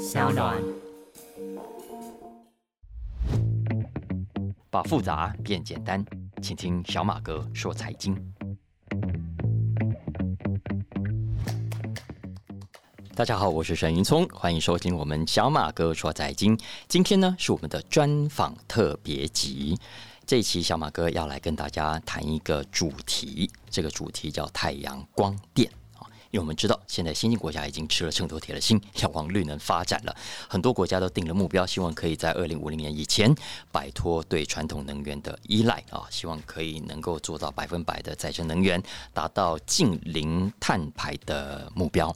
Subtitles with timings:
[0.00, 0.56] 小暖。
[4.70, 6.02] 把复杂变简单，
[6.40, 8.16] 请听小马哥说财经。
[13.14, 16.58] 大家好，我是沈云聪，欢迎收听我们小马哥说财经。
[16.88, 19.78] 今天呢是我们的专访特别集，
[20.24, 25.70] 这一期小马哥要来跟大家谈一个主题，这个主题叫太阳光电。
[26.30, 30.16] 因为我们知道，现在先进国家已经吃了秤砣铁了心，要往绿能发展了。
[30.48, 33.34] 很多国家都定了目标，希望可以在二零五零年以前
[33.72, 38.80] 摆脱对传统能源的依赖啊，希望可以能够做到百分百的再生能源，
[39.12, 42.14] 达到近零碳排的目标。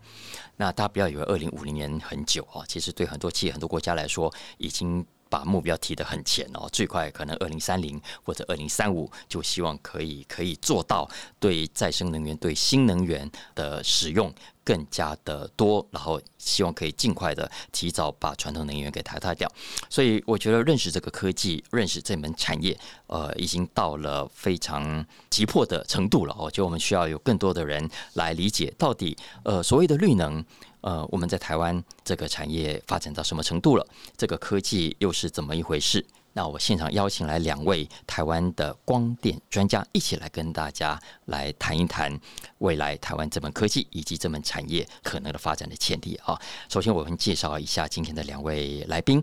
[0.56, 5.04] 那大家不要以为二零五零年很久啊，其实对很多企业、很多国家来说，已经。
[5.28, 11.09] 把目标提得很前哦，最快可能二零三零或者二零三五，就希望可以可以做到
[11.41, 14.32] 对再生能源、对新能源的使用
[14.62, 19.51] 更加的多，然后希望可以尽快的提早把传统能源给淘汰掉。
[19.91, 26.37] 所以我觉得认识这个科技、认识这门产业，呃，已经到了非常急迫的程度了。
[26.38, 30.45] 我觉得我们需要有更多的人来理解到底呃所谓的绿能。
[30.85, 33.87] 呃，我们在台湾这个产业发展到什么程度了？
[34.18, 36.04] 这个科技又是怎么一回事？
[36.35, 42.15] 那我现场邀请来两位台湾的光电专家，一起来跟大家来谈一谈
[42.59, 46.38] 未来台湾这门科技以及这门产业可能的发展的潜力啊。
[46.68, 49.23] 首先，我们介绍一下今天的两位来宾。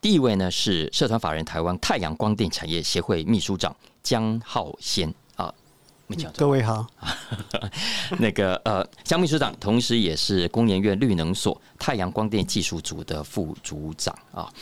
[0.00, 5.12] 第一位呢是社团法人台湾太阳光电产业协会秘书长江浩先。
[6.36, 6.86] 各位好，
[8.20, 14.52] 那个呃，江秘书长，同时也是工研院绿能所太阳光电技术组的副组长啊。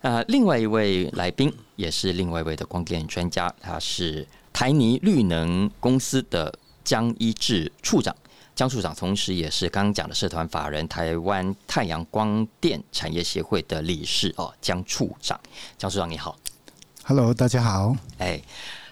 [0.00, 8.14] 呃，另外一位来宾也是另外一位的光电专家，他是台泥绿能公司的江一智处长。
[8.54, 14.52] 江处长同时也是刚刚讲的社团法人台湾太阳光电产业协会的理事哦。
[14.60, 15.38] 江处长，
[15.76, 16.36] 江处长你好
[17.04, 18.40] ，Hello，大家好，哎。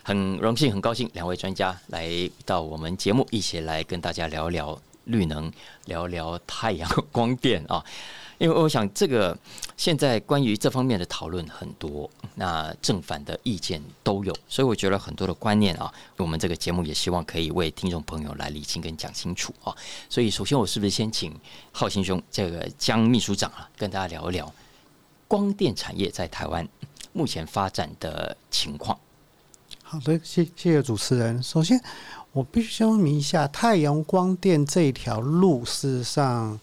[0.06, 2.08] 很荣幸，很高兴，两位专家来
[2.44, 5.52] 到我们节目，一起来跟大家聊聊绿能，
[5.86, 7.84] 聊聊太阳光电啊。
[8.38, 9.36] 因为我想，这个
[9.76, 19.74] 现在关于这方面的讨论很多，那正反的意见都有，所以我觉得很多的观念啊，我们这个节目也希望可以为听众朋友来理清跟讲清楚啊。
[20.08, 21.34] 所以，首先我是不是先请
[21.72, 24.54] 浩兴兄，这个江秘书长啊，跟大家聊一聊
[25.26, 26.68] 光电产业在台湾
[27.12, 28.96] 目前发展的情况。
[29.88, 31.40] 好的，谢谢谢主持人。
[31.40, 31.80] 首先，
[32.32, 36.58] 我必须说明一下，太阳光电这条路，事实上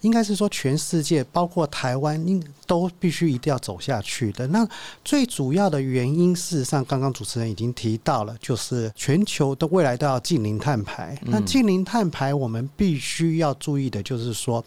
[0.00, 4.44] 应该是说全世界，包括台湾，应都必须一定要走下去的。
[4.48, 4.68] 那
[5.04, 11.16] 最主要的原因，事实上刚刚主持人已经提到了，就是全球的未来都要近零碳排。
[11.22, 14.62] 那近零碳排，我们必须要注意的就是说，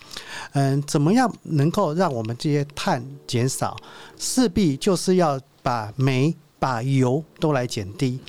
[0.54, 3.76] 嗯，怎么样能够让我们这些碳减少，
[4.18, 6.34] 势必就是要把煤。
[6.60, 8.20] 把油都来减低，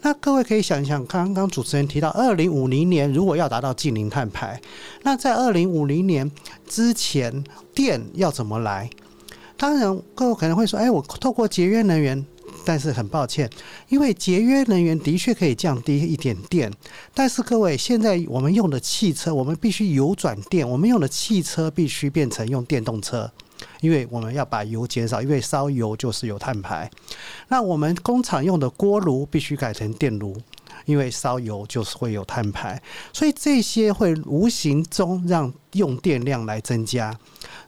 [0.00, 4.60] 那各位可以想一想，刚刚主持人提到，二零五零年如果要达到近零碳排，
[5.02, 6.30] 那在二零五零年
[6.66, 8.88] 之前，电要怎么来？
[9.56, 12.24] 当然，各位可能会说，哎，我透过节约能源，
[12.64, 13.48] 但是很抱歉，
[13.88, 16.72] 因为节约能源的确可以降低一点电，
[17.12, 23.30] 但是各位现在我们用的汽车，我们必须油转电，我们用的汽车必须变成用电动车。
[23.84, 26.90] 因为我们要把油减少，因为烧油就是有碳排。
[27.48, 30.34] 那我们工厂用的锅炉必须改成电炉，
[30.86, 32.82] 因为烧油就是会有碳排。
[33.12, 37.14] 所以这些会无形中让用电量来增加。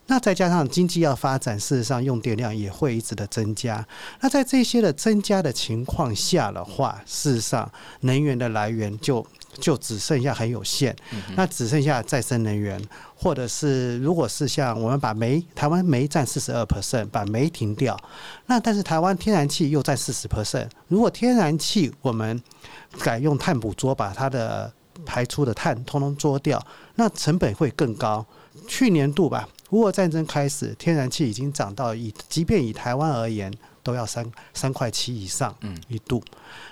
[0.07, 3.85] 那再加上经济要发展，事实上用电量也会一直的增加。
[4.21, 9.23] 那在这些的增加的情况下的话，事实上能源的来源就。
[9.59, 10.95] 就只剩下很有限，
[11.35, 12.81] 那只剩下再生能源，
[13.15, 17.99] 或者是如果是像我们把煤，台湾煤占四十二 percent，把煤停掉，
[18.45, 22.41] 那但是台湾天然气又占四十 percent，如果天然气我们
[22.99, 24.71] 改用碳捕捉，把它的
[25.05, 26.65] 排出的碳通通捉掉，
[26.95, 28.25] 那成本会更高。
[28.67, 33.53] 去年度吧，如果战争开始，天然气已经涨到以，即便以台湾而言。
[33.87, 36.21] 都要三三块七以上，嗯，一度。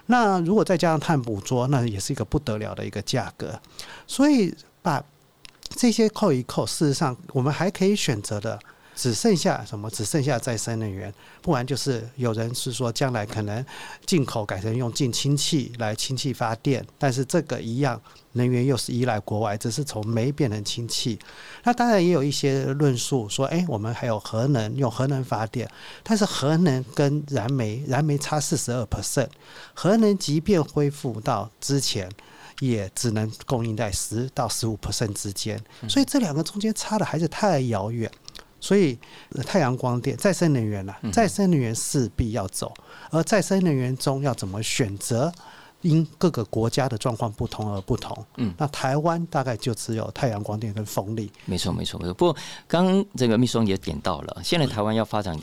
[0.07, 3.57] 那如果再加上碳捕捉，那也是一个不得了的一个价格。
[4.05, 5.01] 所以把
[5.69, 8.59] 这些扣一扣，事实上我们还可以选择的。
[8.97, 9.89] 只剩下什么？
[9.89, 13.65] 只剩下再生能源，不然就是有人是说将来可能
[14.05, 18.01] 进口改成用进氢气来氢气发电，但是这个一样
[18.35, 21.17] 能源又是依赖国外，只是从煤变成氢气。
[21.63, 25.69] 那当然也有一些论述说，哎，我们还有核能用核能发电，
[26.03, 29.27] 但是核能跟燃煤，燃煤差四十二 percent，
[29.73, 32.09] 核能即便恢复到之前，
[32.59, 35.59] 也只能供应在十到十五 percent 之间，
[35.89, 38.09] 所以这两个中间差的还是太遥远。
[38.57, 38.97] 所以
[39.33, 42.73] 呃太阳光电、再生能源啦、再生能源势必要走，
[43.11, 45.31] 而再生能源中要怎么选择？
[45.81, 48.25] 因各个国家的状况不同而不同。
[48.37, 51.31] 嗯，那台湾大概就只有太阳光电跟风力。
[51.45, 52.13] 没错，没错，没错。
[52.13, 52.35] 不过
[52.67, 55.37] 刚刚这个秘书长也点到了，现在台湾要发展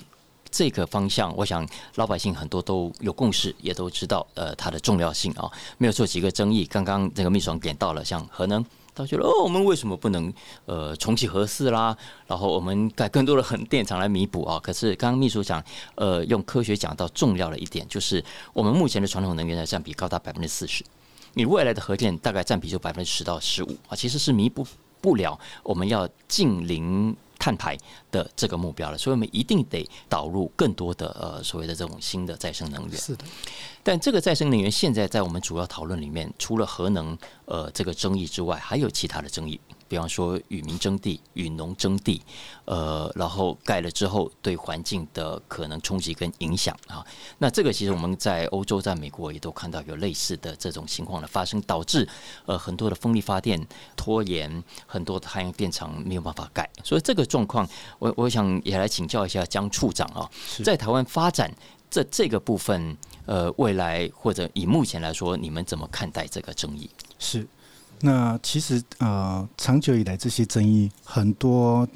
[0.50, 6.64] 这个方向，我想老百姓很多都有共识，也都知道呃它的重要性啊，没有做几个争议。
[6.64, 8.64] 刚刚这个秘书长点到了，像核能。
[8.94, 10.33] 他觉得哦，我们为什么不能
[10.67, 11.97] 呃重启核四啦？
[12.27, 14.61] 然后我们盖更多的核电厂来弥补啊？
[14.62, 15.62] 可是刚刚秘书讲，
[15.94, 18.23] 呃，用科学讲到重要的一点，就是
[18.53, 20.85] 我们目前的传统能源的占比高达百分之四十，
[21.35, 24.67] 你未来的核电大概占比就百分之十到十五啊，其实是弥补
[25.00, 27.17] 不了我们要近零。
[27.43, 27.77] 碳排
[28.12, 32.97] 的这个目标了，所以我们一定得导入更多的呃所谓的这种新的再生能源。
[32.97, 33.25] 是的，
[33.83, 39.61] 但这个再生能源现在在我们主要讨论里面，除了核能呃这个争议之外，还有其他的争议。
[39.93, 42.23] 比方说与民争地、与农争地，
[42.65, 47.06] 呃，然后盖了之后对环境的可能冲击跟影响啊，
[47.37, 52.09] 那这个其实我们在欧洲、在美国也都看到有类似的这种情况的发生，导致
[52.47, 53.62] 呃很多的风力发电
[53.94, 57.69] 拖延，很多的太阳电厂没有办法盖，所以这个状况，
[57.99, 60.27] 我我想也来请教一下江处长啊，
[60.65, 61.55] 在台湾发展
[61.91, 62.97] 这这个部分，
[63.27, 66.89] 呃，未来或者以目前来说，你们怎么看待这个争议？
[67.19, 67.47] 是。
[68.00, 71.87] 那其实呃，长久以来这些争议很多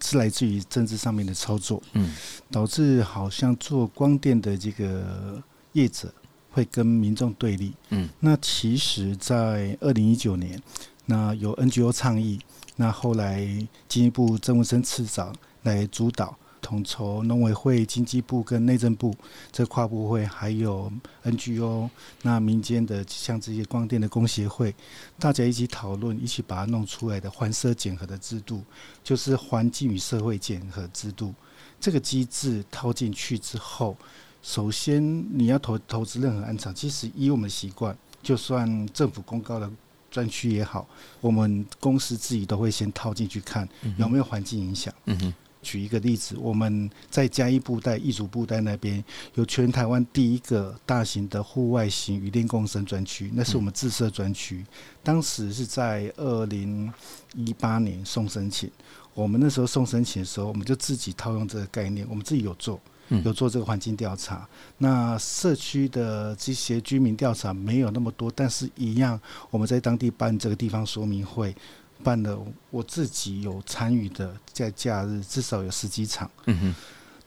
[0.00, 2.14] 是来自于政治上面的操作，嗯，
[2.50, 6.12] 导致好像做光电的这个业者
[6.50, 10.60] 会跟民众对立，嗯，那其实，在二零一九年，
[11.06, 12.40] 那有 NGO 倡议，
[12.76, 13.46] 那后来
[13.88, 16.36] 进一步政务生次长来主导。
[16.62, 19.14] 统筹农委会、经济部跟内政部
[19.50, 20.90] 这跨部会，还有
[21.24, 21.90] NGO，
[22.22, 24.74] 那民间的像这些光电的工协会，
[25.18, 28.62] 大家一起讨论，一起把它弄出来的环社检核的制度，
[29.02, 31.34] 就是环境与社会检核制度。
[31.80, 33.96] 这个机制套进去之后，
[34.40, 35.02] 首先
[35.36, 39.68] 你要投投资任何安厂，其实以我们的习惯，就算政府公告的
[40.12, 40.86] 专区也好，
[41.20, 43.68] 我们公司自己都会先套进去看
[43.98, 44.94] 有没有环境影响。
[45.06, 45.34] 嗯哼。
[45.62, 49.02] 举一个例子，我们在嘉义布袋、义族布袋那边
[49.34, 54.64] 有全台湾第一个大型的户外型雨电共生专区，那是我们自设专区。
[55.02, 56.92] 当时是在二零
[57.34, 58.70] 一八年送申请，
[59.14, 62.80] 我们那时候送申请的时候，我们就自己套用这个概念，我们自己有做，
[63.24, 64.48] 有做这个环境调查。
[64.78, 69.20] 那社区的这些居民调查没有那么多，但是一样，
[69.50, 71.54] 我们在当地办这个地方说明会。
[72.02, 72.36] 办的
[72.70, 76.30] 我自己有参与的，在假日至少有十几场。
[76.46, 76.74] 嗯哼，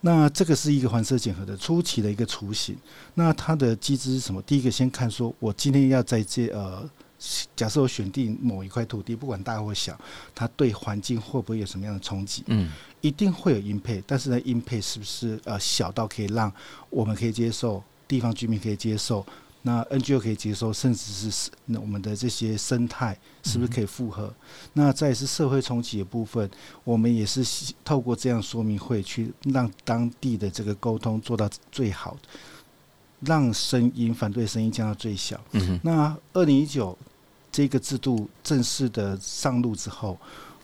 [0.01, 2.75] 那这个是一个环设检核的初期的一个雏形。
[3.13, 4.41] 那它的机制是什么？
[4.41, 6.87] 第一个先看说，我今天要在这呃，
[7.55, 9.97] 假设我选定某一块土地，不管大或小，
[10.35, 12.43] 它对环境会不会有什么样的冲击？
[12.47, 12.69] 嗯，
[13.01, 16.51] 一定会有音配，但是呢，音配是不是呃小到可以让
[16.89, 19.25] 我们可以接受，地方居民可以接受？
[19.67, 24.31] 那 NGO 可以接受，甚至是那我们的这些生态是不是可以复合？
[24.73, 26.47] 那再是社会重启的部分，
[26.83, 32.15] 我们也是透过这样说明会去让当地的这个沟通做到最好，
[33.21, 35.43] 让声音反对声音降到最小。
[35.53, 36.95] 嗯那二零一九
[37.51, 40.15] 这个制度正式的上路之后，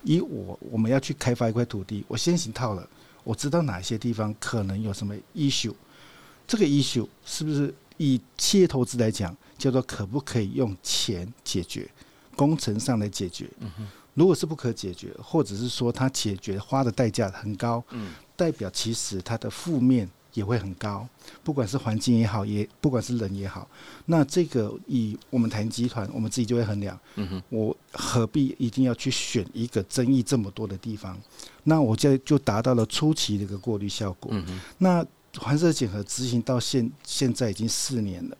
[0.04, 2.88] 以我我们要去开发一块土地，我先行套了，
[3.24, 5.74] 我知道哪些地方可能有什么 issue，
[6.46, 7.74] 这个 issue 是不是？
[7.96, 11.88] 以企业投资来讲，叫做可不可以用钱解决
[12.34, 13.48] 工程上来解决？
[14.14, 17.82] 如果是不可解决，或者是说它解决花的代价很高，
[18.36, 21.08] 代表其实它的负面也会很高。
[21.42, 23.66] 不管是环境也好，也不管是人也好，
[24.04, 26.98] 那这个以我们谈集团，我们自己就会衡量。
[27.48, 31.18] 我何必一定要去选一个争议这么多的地方？
[31.64, 34.30] 那我就就达到了初期的一个过滤效果。
[34.76, 35.02] 那
[35.38, 38.36] 环色检核执行到现现在已经四年了，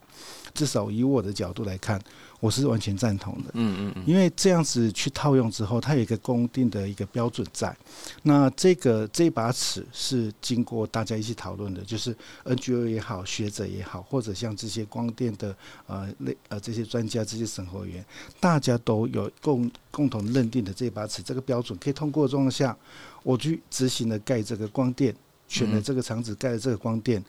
[0.53, 1.99] 至少以我的角度来看，
[2.39, 3.49] 我是完全赞同的。
[3.53, 7.75] 嗯嗯嗯，因为这样子去套用之后，它有一个公定的一个标准在。
[8.21, 15.55] 那这个这把尺是经过大家一起讨论的，就是 NGO 也好，学者也好，或者像这些光电的
[15.87, 18.05] 呃类呃这些专家、这些审核员，
[18.39, 22.77] 大家都有共共同认定的这把尺，这个标准可以通过状况下，
[23.23, 25.15] 我去执行了盖这个光电。
[25.53, 27.23] 选了这个厂址盖了这个光电，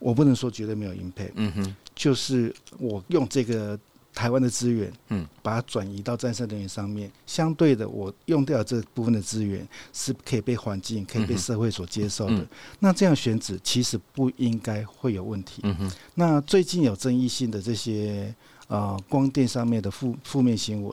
[0.00, 3.78] 我不能说绝对没有营配，嗯哼，就是我用这个
[4.12, 12.44] 台湾的资源，嗯，把它转移到再生能源上面，相对的，我用掉这部分的资源是可以被环境、可以被社会所接受的。
[12.80, 15.60] 那这样选址其实不应该会有问题。
[15.62, 18.34] 嗯哼，那最近有争议性的这些
[18.66, 20.92] 呃光电上面的负负面新闻。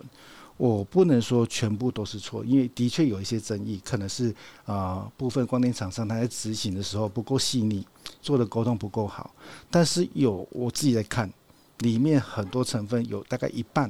[0.59, 4.35] 我不能说全部都是错，因为的确有一些争议，可能是
[4.65, 7.87] 啊部分光电厂商他在执行的时候不够细腻，
[8.21, 9.33] 做的沟通不够好。
[9.71, 11.31] 但是有我自己在看，
[11.77, 13.89] 里面很多成分有大概一半，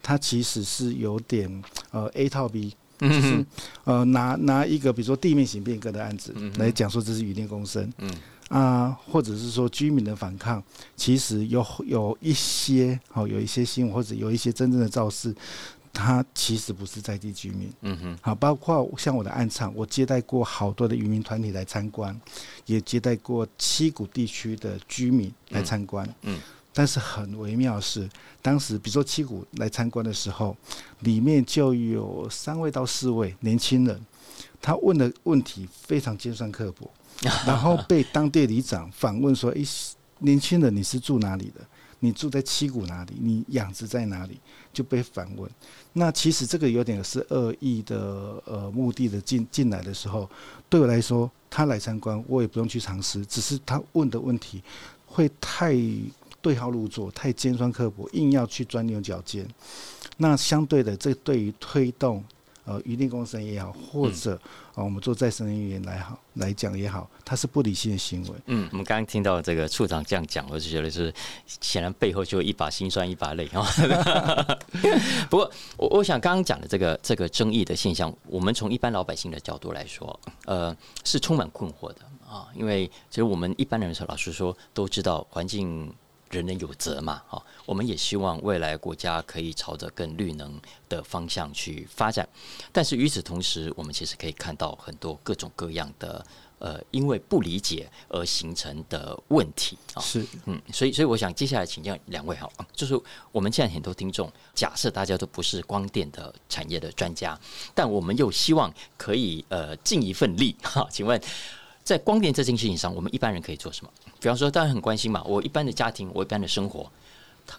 [0.00, 1.50] 它其实是有点
[1.90, 3.44] 呃 A 套 B，就是
[3.82, 7.92] 呃拿拿一个比如说地面型变革的案子来讲说这是雨电共生，
[8.50, 10.62] 啊或者是说居民的反抗，
[10.94, 15.34] 其实有有一些好有一些新闻或者有一些真正的肇事。
[15.94, 22.20] 他其实不是在地居民，嗯哼，好，包括像我的暗场，我接待过好多的渔民团体来参观，
[22.66, 26.38] 也接待过七股地区的居民来参观，嗯，
[26.72, 28.06] 但是很微妙是，
[28.42, 30.56] 当时比如说七股来参观的时候，
[31.00, 34.04] 里面就有三位到四位年轻人，
[34.60, 36.90] 他问的问题非常尖酸刻薄，
[37.46, 39.64] 然后被当地里长反问说：“诶，
[40.18, 41.60] 年轻人，你是住哪里的？
[42.00, 43.14] 你住在七股哪里？
[43.18, 44.38] 你养殖在哪里？”
[44.74, 45.48] 就被反问。
[45.96, 50.28] 那其实这个有点是恶意的，呃，目的的进进来的时候，
[50.68, 54.60] 对我来说，他来参观，我也不用去尝试，只是他问的问题
[55.06, 55.72] 会太
[56.42, 59.46] 对号入座，太尖酸刻薄，硬要去钻牛角尖。
[60.16, 62.22] 那相对的，这对于推动。
[62.64, 64.34] 呃，余电共生也好，或者
[64.74, 68.30] 啊，我们做再生能源来好来讲也好，它是不理性的行为。
[68.46, 71.12] 嗯，我们刚刚听到这个处长这样讲，我就觉得是
[71.60, 73.66] 显然背后就一把辛酸一把泪啊。
[75.28, 85.94] 不过，我我想刚刚讲的这个这个争议的现象，我们从一般老百姓的角度来说，呃，是充满困惑的啊，因为其实我们一般人老实说都知道环境。
[86.30, 92.28] 人人有责嘛，哈，我们也希望未来国家可以朝着更绿能的方向去发展。
[92.72, 96.24] 但是与此同时，我们其实可以看到很多各种各样的
[96.58, 100.00] 呃，因为不理解而形成的问题啊。
[100.00, 102.98] 是，嗯，所以，所以我想接下来请教两位哈，就是
[103.30, 107.38] 我们现在很多听众，假设大家都不是光电的产业的专家，
[107.74, 111.20] 但我们又希望可以呃尽一份力哈，请问。
[111.84, 113.92] 在光电这件事情上，我们一般人可以做什么？
[114.18, 115.22] 比方说，大家很关心嘛。
[115.24, 116.90] 我一般的家庭，我一般的生活，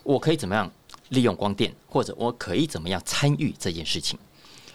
[0.02, 0.70] 我可以怎么样
[1.10, 4.18] 利用光电，或者我可以怎么样参与这件事情？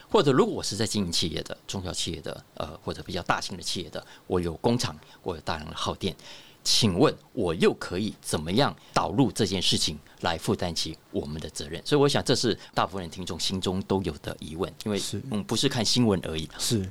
[0.08, 6.14] 或者，如果我是在经营企业的中小企业的，呃，或者比较大型的企业的，我有工厂，我有大量的耗电，
[6.62, 11.84] 请问我又可以怎么样导入这件事情来负担起我们的责任？
[11.84, 16.48] 所以，我想这是大部分人听众心中都有的疑问，因为是嗯，不是看新闻而已。
[16.56, 16.88] 是。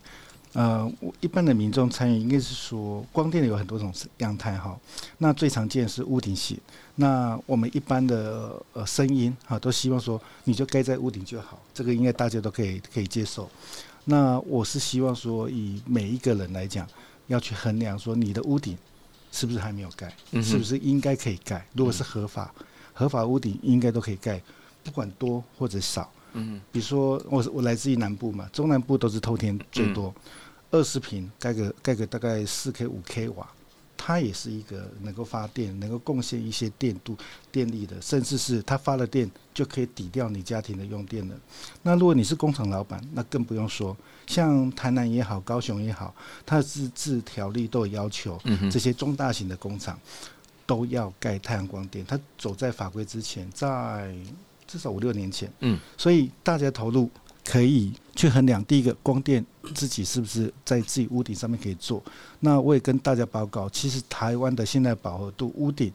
[0.60, 4.78] 呃，一般的民众参与应该是说，光电有很多种样态哈。
[5.20, 6.60] 那最常见是屋顶型。
[6.96, 13.50] 那我们一般的呃声音哈，都希望说你就盖在屋顶就好，这个应该大家都可以可以接受。
[14.04, 16.86] 那我是希望说，以每一个人来讲，
[17.28, 18.78] 要去衡量说你的屋顶
[19.32, 20.14] 是不是还没有盖，
[20.44, 21.66] 是不是应该可以盖。
[21.72, 22.54] 如果是合法
[22.94, 24.42] 合法屋顶，应该都可以盖，
[24.84, 26.12] 不管多或者少。
[26.34, 30.14] 嗯，比如说我我来自于南部嘛，中南部都是偷天最多，
[30.72, 33.50] 二十平盖个盖个大概四 k 五 k 瓦，
[33.98, 37.18] 它也是一个能够发电、能够贡献一些电度
[37.52, 41.36] 电力的，甚至是它发了电就可以抵掉你家庭的用电的。
[41.82, 43.96] 那如果你是工厂老板，那更不用说，
[44.28, 46.14] 像台南也好，高雄也好，
[46.46, 48.40] 它的自治条例都有要求，
[48.72, 50.00] 这些中大型的工厂
[50.66, 54.16] 都要盖太阳光电，它走在法规之前，在。
[54.72, 57.10] 至少五六年前，嗯，所以大家投入
[57.44, 62.04] 可以去衡量，第一个光电自己是不是在自己屋顶上面可以做。
[62.40, 65.92] 那我也跟大家报告，其实台湾的现在饱和度屋顶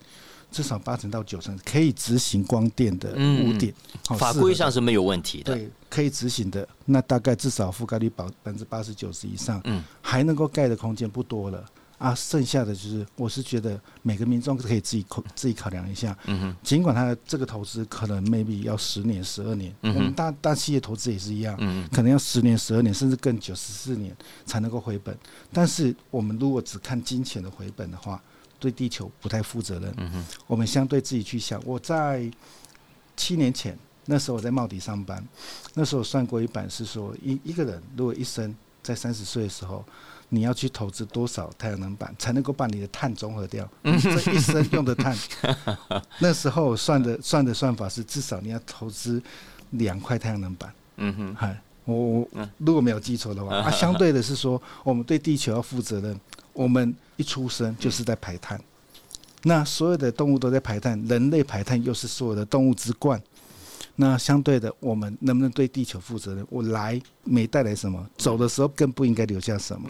[0.51, 3.73] 至少八成到九成可以执行光电的屋顶，
[4.17, 6.67] 法规上是没有问题的，对，可以执行的。
[6.85, 11.65] 那大概至少覆盖率保百分之八十九十以上，嗯，还能够盖的空间不多了。
[12.05, 16.15] 啊，剩下的就是，我是觉得每个民众可以自己考自己考量一下。
[16.27, 25.17] 嗯哼，尽管他的这个投资可能 maybe 要十年、十二年，我们大大企业投资也是一样，嗯可能要十年、十二年，甚至更久，十四年才能够回本。
[25.51, 28.23] 但是我们如果只看金钱的回本的话，
[28.59, 29.95] 对地球不太负责任。
[29.97, 32.31] 嗯哼，我们相对自己去想，我在
[33.17, 35.27] 七年前那时候我在茂迪上班，
[35.73, 39.83] 那时候算过一版是说，一一个人如果一生在三十岁的时候。
[40.29, 43.69] 你要去投资多少太阳能板才能够把你的碳中和掉？
[43.83, 45.17] 这一生用的碳，
[46.19, 49.23] 那时候算的算的算法是至少你要投资
[49.71, 50.73] 两块太阳能板。
[50.97, 52.29] 嗯哼，嗨，我我
[52.59, 56.19] 如果没有记错的话， 啊，相对的是说我们对地球要负责任。
[56.53, 58.61] 我们一出生就是在排碳，
[59.43, 63.21] 那所有的动物都在排碳，人类排碳又是所有的动物之冠。
[63.97, 66.47] 那相对的，我们能不能对地球负责任？
[66.51, 69.89] 我来没带来什么，走的时候更不应该留下什么。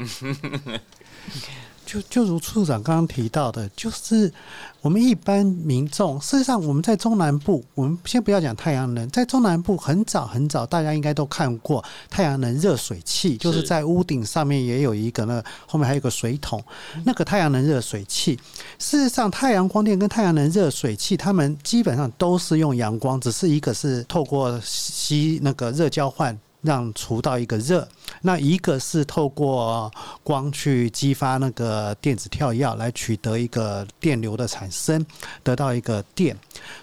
[1.87, 4.33] 就就如处长刚刚提到的，就是
[4.81, 16.65] 我们一般民众，事实上我们在中南部，我们先不要讲太阳能，在中南部很早很早，大家应该都看过太阳能热水器，就是是在屋顶上面也有一个那后面还有一个水桶，
[17.05, 18.41] 那个太阳能热水器。
[18.79, 26.37] 事实上，太阳光电跟太阳能热水器，它们基本上都是用阳光，只是一个是透过吸那个热交换。
[26.65, 27.87] 让除到一个热，
[28.23, 29.93] 那一个是透过
[30.23, 35.05] 光去激发那个电子跳跃来取得一个电流的产生，
[35.43, 36.35] 得到一个电。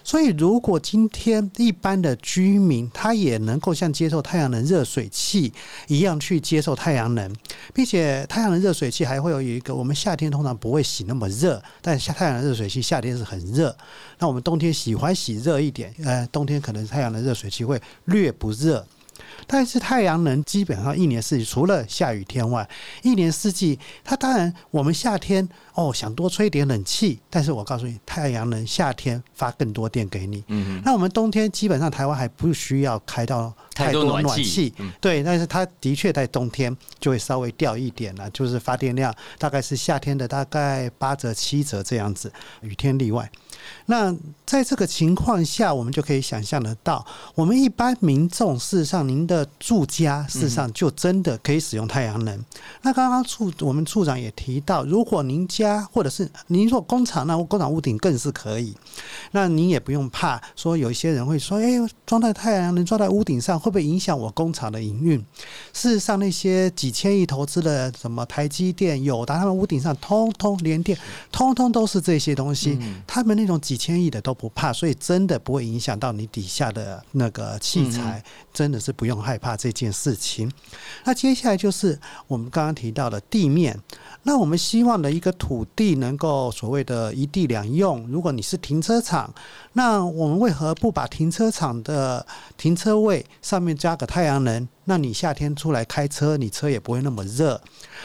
[0.03, 5.51] 所以，如果今天一般的居民他也能够像接受太阳能热水器
[5.87, 7.35] 一样去接受太阳能，
[7.73, 13.75] 并且太阳能热水器还会有一个，我们夏天通常不会洗那么热，但夏太阳能热水器夏天是很热。
[14.19, 18.85] 那我们冬天喜欢洗热一点，呃，冬天可能太阳能热水器会略不热。
[19.47, 22.67] 但是太阳能基本上一年四季，除了下雨天外，
[23.03, 30.43] 一年四季，它当然我们夏天哦想多吹点冷气，但是我告诉你，太阳能夏天发更多电给你。
[30.47, 43.29] 嗯那我们冬天基本上台湾还不需要开到太多多暖气暖气，嗯对，但是它的确在冬天就会稍微掉一点了，就是发电量大概是夏天的大概八折七折这样子，雨天例外。
[43.85, 44.15] 那
[44.45, 52.43] 在这个情况下，我们就可以想象得到，我们一般民众事实上，您的住家事实上就真的可以使用太阳能。
[52.81, 58.75] 那刚刚处我们处长也提到，如果您家或者是您说工厂，那工厂屋顶更是可以。
[59.31, 65.17] 那您也不用怕说有一些人会说，哎、装在太阳能装在屋顶上会不会影响我工厂的营运？
[65.73, 70.97] 事实上，那些几千亿投资的什么台积电、友达，他们屋顶上通通连电，
[71.31, 72.77] 通通都是这些东西。
[73.07, 80.51] 他们那种几千亿的都不怕，所以真的不会影响到你底下的那个器材，真的是不用害怕这件事情。
[81.03, 83.77] 那接下来就是我们刚刚提到的地面。
[84.23, 88.07] 那我们希望的一个土地能够所谓的一地两用。
[88.07, 89.33] 如果你是停车场，
[89.73, 92.23] 那我们为何不把停车场的
[92.55, 94.67] 停车位上面加个太阳能？
[94.91, 97.61] 那你夏天出来开车，你车也不会那么热。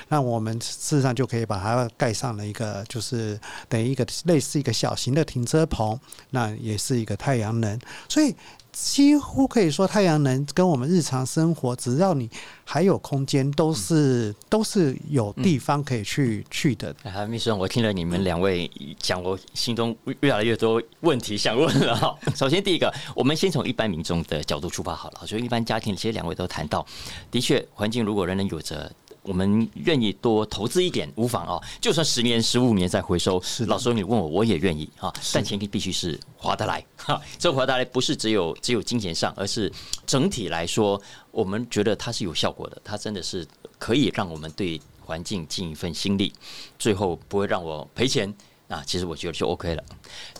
[0.06, 3.36] 那我们事实上就可以把它盖上了一个，就是
[3.68, 5.98] 等于一个类似一个小型的停车棚，
[6.30, 7.76] 那也是一个太阳能。
[8.08, 8.32] 所以
[8.76, 12.28] 几乎可以说，太阳能跟我们日常生活，只要你
[12.62, 16.94] 还有空间，都是都是有地方可以去去的。
[17.02, 22.14] 啊，秘书长，我听了你们两位讲，我心中越来越多问题想问了哈。
[22.36, 25.26] 首先，第一个，我们先从一般民众的角度出发好了。
[25.26, 26.84] 所以，一般家庭，其实两位都谈到，
[27.30, 28.92] 的确，环境如果人人有责。
[29.26, 31.60] 我们愿意多投资一点，无妨啊。
[31.80, 35.12] 就算十年、十五年再回收，是的老师你问我，我也愿意啊。
[35.32, 37.20] 但前提必须是划得来 哈。
[37.38, 39.70] 这划得来不是只有只有金钱上，而是
[40.06, 43.46] 整体来说，我们觉得它是有效果的，它真的是
[43.78, 46.32] 可以让我们对环境尽一份心力，
[46.78, 48.32] 最后不会让我赔钱。
[48.68, 49.84] 啊，其实我觉得就 OK 了。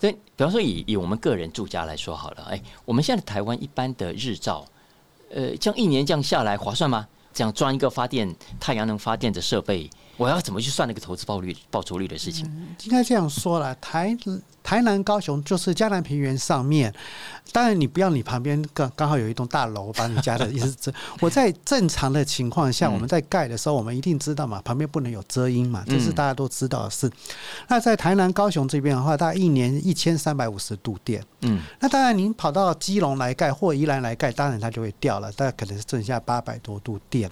[0.01, 4.67] 对，比方说以以我们个人住家来说好了，哎，我们现在台湾一般的日照，
[5.31, 7.07] 呃，这样一年这样下来划算吗？
[7.37, 12.47] 这样装一个发电太阳能发电的设备，我要怎么去算那个投资报率报酬率的事情？
[12.85, 14.17] 应该这样说了，台
[14.63, 16.93] 台南、高雄就是江南平原上面，
[17.53, 27.09] 当然你不要你旁边刚刚好有一栋大楼把你家的意思这，我在正常的情况下，嗯我们在盖的时候，我们一定知道嘛，旁边不能有遮阴嘛，这是嗯大家都知道的事。
[27.69, 31.25] 那在台南、高雄这边的话，大概一年一千三百五十度电。
[31.43, 37.31] 嗯，那当然，您跑到基隆来盖或宜兰来盖，当然它就会掉了，大概可能是剩下八百多度电。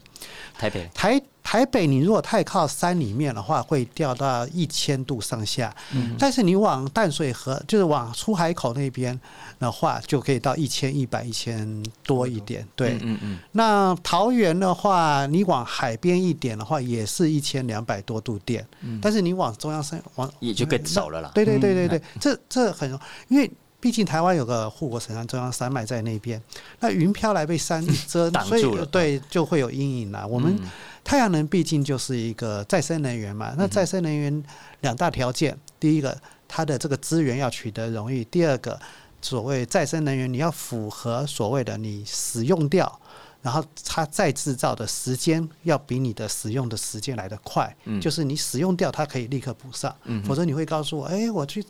[0.57, 5.73] 台北台台北，你如果太靠山里面的话，会掉到一千度上下。
[5.93, 9.19] 嗯但是你往淡水河，就是往出海口那边
[9.61, 12.67] 的话，就可以到一千一百、一千多一点。
[12.75, 18.67] 对，嗯嗯嗯，那桃园的话，你往海边一点的话，也是一千两百多度电。
[19.01, 21.31] 但是你往中央山往也就更少了啦。
[21.35, 23.49] 对对对对对，这这很容因为。
[23.81, 26.43] 毕竟台湾有个护国神山中央山脉在那边，
[26.81, 30.27] 那云飘来被山遮， 所以挡住了对就会有阴影啦。
[30.27, 30.71] 我们嗯
[31.05, 34.43] 太阳能毕竟就是一个再生能源嘛，那再生能源
[34.81, 38.81] 两大条件，第一个它的这个资源要取得容易，第二个
[39.21, 43.01] 所谓再生能源你要符合所谓的你使用掉。
[43.43, 51.63] 然后它再制造的时间要比你的使用的时间来得快，嗯就是你使用掉它可以立刻补上，嗯否则你会告诉我，哎，我去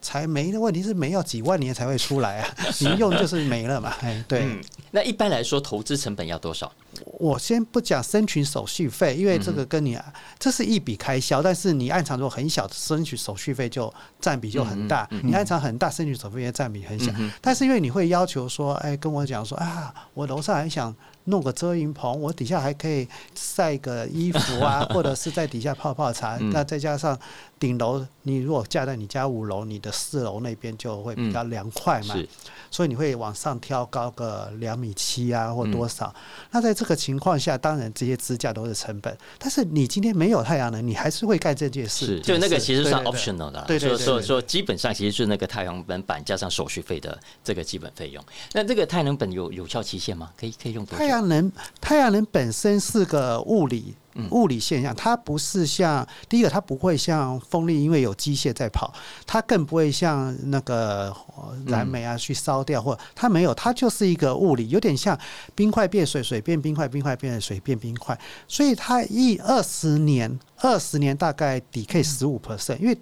[0.00, 4.40] 才煤的问题是煤要几万年才会出来啊， 你用就是没了嘛，哎，对。
[4.42, 4.58] 嗯，
[4.90, 6.72] 那一般来说投资成本要多少？
[7.04, 17.12] 我先不讲申请手续费，因为这嗯个跟你、啊、这是一笔开销，但是你按场如果很小，申请手续费就占比就很大；嗯你按场很大，申请手续费占比很小。
[17.18, 26.36] 嗯但是因为你会要求说，哎，跟我讲说啊，我楼上还想弄个遮阴棚，我底下还可以晒个衣服啊， 或者是在底下泡泡茶。
[26.40, 27.18] 嗯那再加上
[27.58, 32.14] 顶楼，你如果架在你家五楼，你的四楼那边就会比较凉快嘛。
[32.14, 32.28] 是
[32.70, 36.14] 所以你会往上挑高个两米七啊，或嗯多少？
[36.50, 42.20] 那在这个情况下，当然这些支架都是成本，但是你今天没有太阳能，你还是会干这件事。
[42.20, 48.22] 就那个其实算 optional 的啦，对对对对说说说基本上其实是那个太阳能板加上手续费的这个基本费用。
[48.52, 50.30] 那这个太阳能板有有效期限吗？
[50.38, 50.98] 可以可以用多久？
[50.98, 58.92] 太阳能，太阳能本身是个物理嗯物理现象，它不是像第一个，它不会像风力，因为有机械在跑，
[59.26, 65.18] 它更不会像那个呃燃煤啊去烧掉，或它没有，它就是一个物理，有点像
[65.54, 72.98] 冰块变水，水变冰块，冰块变水变冰块，所以它一二十年，二十年大概抵 K 十五 percent，因为。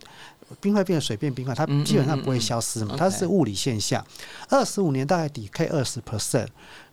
[0.61, 4.07] 冰块变水变冰块，它嗯基本上不会消失嘛它是物理现象。
[4.49, 6.47] 二十五年大概抵 K 二十 percent，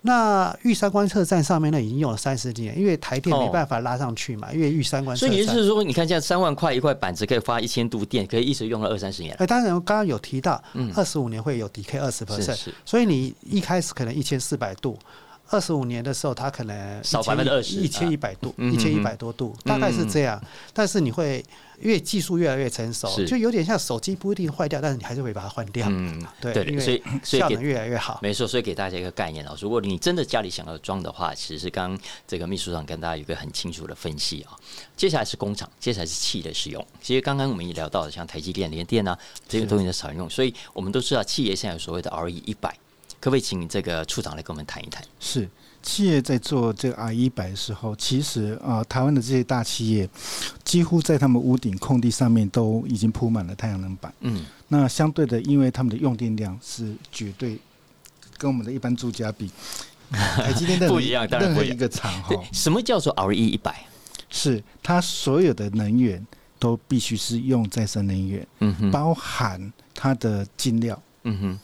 [0.05, 5.29] 那玉山观测站上面呢已经用了三十几年，因为台电没办法拉上去嘛，因为玉山观测站。
[5.29, 9.33] 所以也就是说，你看现在三万块一块板子可以发一千度电，可以一直用了二三十年。
[9.39, 14.99] 哎，当然刚刚有提到嗯，二十五年会有抵 K 二十是 percent，所以你一开始可能一千四百度。
[15.49, 20.41] 二十五年的时候，它可能少百分之二十一千一百度，嗯一千一嗯百多度，大概是这样。
[20.73, 21.45] 但是你会
[21.83, 25.85] 因为技术越来越成熟，就有点像手机不一定坏掉，但是你还是会把它换掉。
[25.89, 28.19] 嗯，对，对所以为所以效能越来越好。
[28.21, 34.55] 没错，所以给大家一个概念哦，如果你真的家里想要装的话，其实是刚刚这个秘书长跟大家有一个很清楚的分析啊。
[34.95, 36.85] 接下来是工厂，接下来是企业的使用。
[37.01, 39.19] 其实刚刚我们也聊到了，像台积电、联电啊，
[39.49, 42.69] 这些东西的常用，所以我们都知道企业现在有所谓的 RE 一百，
[43.19, 45.03] 可不可以请这个处长来跟我们谈一谈？
[45.19, 45.49] 是
[45.83, 50.09] 企业在做这个 R 一百的时候，其实啊、呃台湾的这些大企业
[50.63, 54.11] 几乎在他们屋顶空地上面都已经铺满了太阳能板。
[54.21, 57.59] 嗯，那相对的，因为他们的用电量是绝对
[58.37, 59.51] 跟我们的一般住家比，
[60.09, 63.85] 台积电任何不一样当然不一样任何一个厂哈，，什么叫做 RE 一百？
[64.29, 66.25] 是它所有的能源
[66.57, 70.99] 都必须是用再生能源，嗯哼，包含它的进料。
[71.25, 71.59] 嗯哼，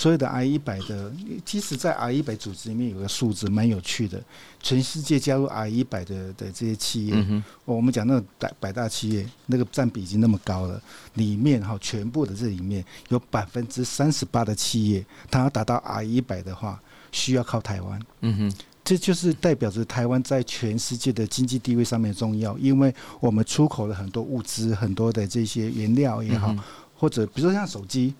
[0.00, 1.12] 所有的 I 一百的，
[1.44, 4.18] 其实，在 I 一百组织里面有个数字蛮有趣的，
[4.62, 10.80] 全世界加入 I 一百的的这些企业，嗯哼，哦我们讲那个百百大企业，那个占比已经那么高了，
[11.16, 16.80] 里面哈全部的这里面有百分之三十八的企业，它要达到 I 一百的话，
[17.12, 18.00] 需要靠台湾。
[18.22, 26.60] 嗯哼，这就是代表着台湾在全世界的经济地位上面重要，因为我们出口了很多物资，很多的这些原料也好，嗯
[26.96, 28.14] 或者比如说像手机，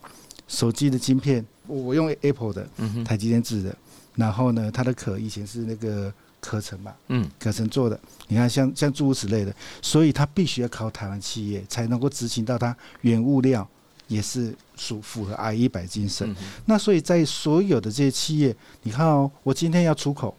[0.51, 2.69] 手机的晶片，我我用 Apple 的，
[3.05, 3.77] 台积电制的，
[4.17, 13.67] 然后呢，它的壳以前是那个壳层吧，嗯，壳层做的，你看像像诸如此类的，所以它必须要靠台湾企业才能够执行到它原物料
[14.09, 16.29] 也是属符合 I 一百精神。
[16.33, 16.37] 嗯
[16.67, 20.37] 那所以在所有的这些企业，你看哦，我今天要出口，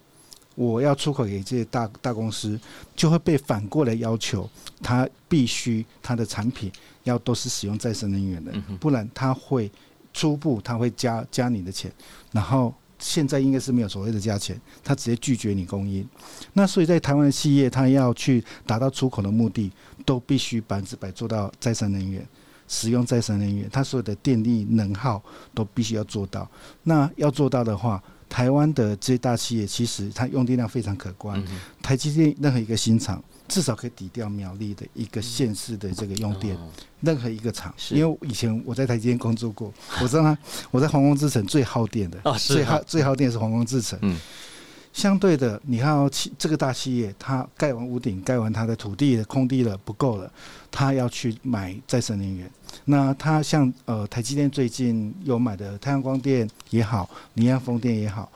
[0.55, 2.59] 我要出口给这些大大公司，
[2.97, 4.49] 就会被反过来要求，
[4.83, 6.69] 它必须它的产品
[7.03, 9.71] 要都是使用再生能源的嗯，不然它会
[10.13, 11.91] 初步他会加加你的钱，
[12.31, 12.73] 然后。
[13.03, 16.07] 现在应该是没有所谓的加钱，他直接拒绝你供应。
[16.53, 19.71] 那所以在台湾的企业，他要去达到出口的目的，
[20.05, 22.23] 都必须百分之百做到再生能源，
[22.67, 25.19] 使用再生能源，它所有的电力能耗
[25.55, 26.47] 都必须要做到。
[26.83, 31.43] 那要做到的话，台湾的这些大企业其实它用电量非常可观。
[31.47, 36.69] 嗯台积电任何一个新厂至少可以抵掉苗栗的一个县市的这个用电，哦
[37.01, 37.73] 任何一个厂。
[37.75, 40.37] 是因为以前我在台积电工作过， 我知道它
[40.71, 43.99] 我在皇宫之城最耗电的，哦是最啊耗最耗电是皇宫之城。
[44.01, 44.17] 嗯
[44.93, 50.29] 相对的，你看哦，企这个大企业，它盖完屋顶、盖完它的土地的空地了，不够了，
[50.69, 52.51] 它要去买再生能源。
[52.83, 58.29] 那它像呃台积电最近有买的太阳光电也好，离岸风电也好，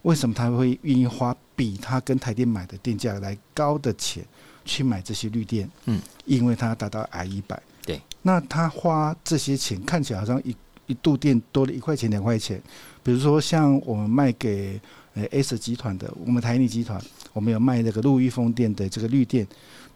[0.00, 4.24] 为什么他会愿意花比他跟台电买的电价来高的钱
[4.68, 5.68] 去买这些绿电？
[5.86, 7.60] 嗯，因为它达到 I 一百。
[7.84, 10.54] 对，那他花这些钱看起来好像一
[10.86, 12.60] 一度电多了一块钱两块钱，
[13.02, 14.78] 比如说像我们卖给
[15.14, 17.00] 呃 S 集团的，我们台泥集团，
[17.32, 19.46] 我们有卖那个陆域风电的这个绿电，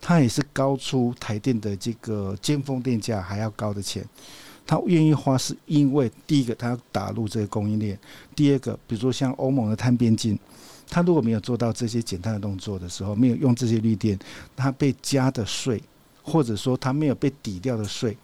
[0.01, 4.03] 它也是高出台电的这个尖峰电价还要高的钱。
[4.65, 7.99] 他愿意花是因为第一个他要打入这个供应链，
[8.35, 10.39] 第二个比如说像欧盟的碳边境，
[10.93, 14.19] 他如果没有做到这些简单的动作的时候，没有用这些绿电，
[14.55, 15.83] 他被加的税，
[16.23, 18.15] 或者说他没有被抵掉的税，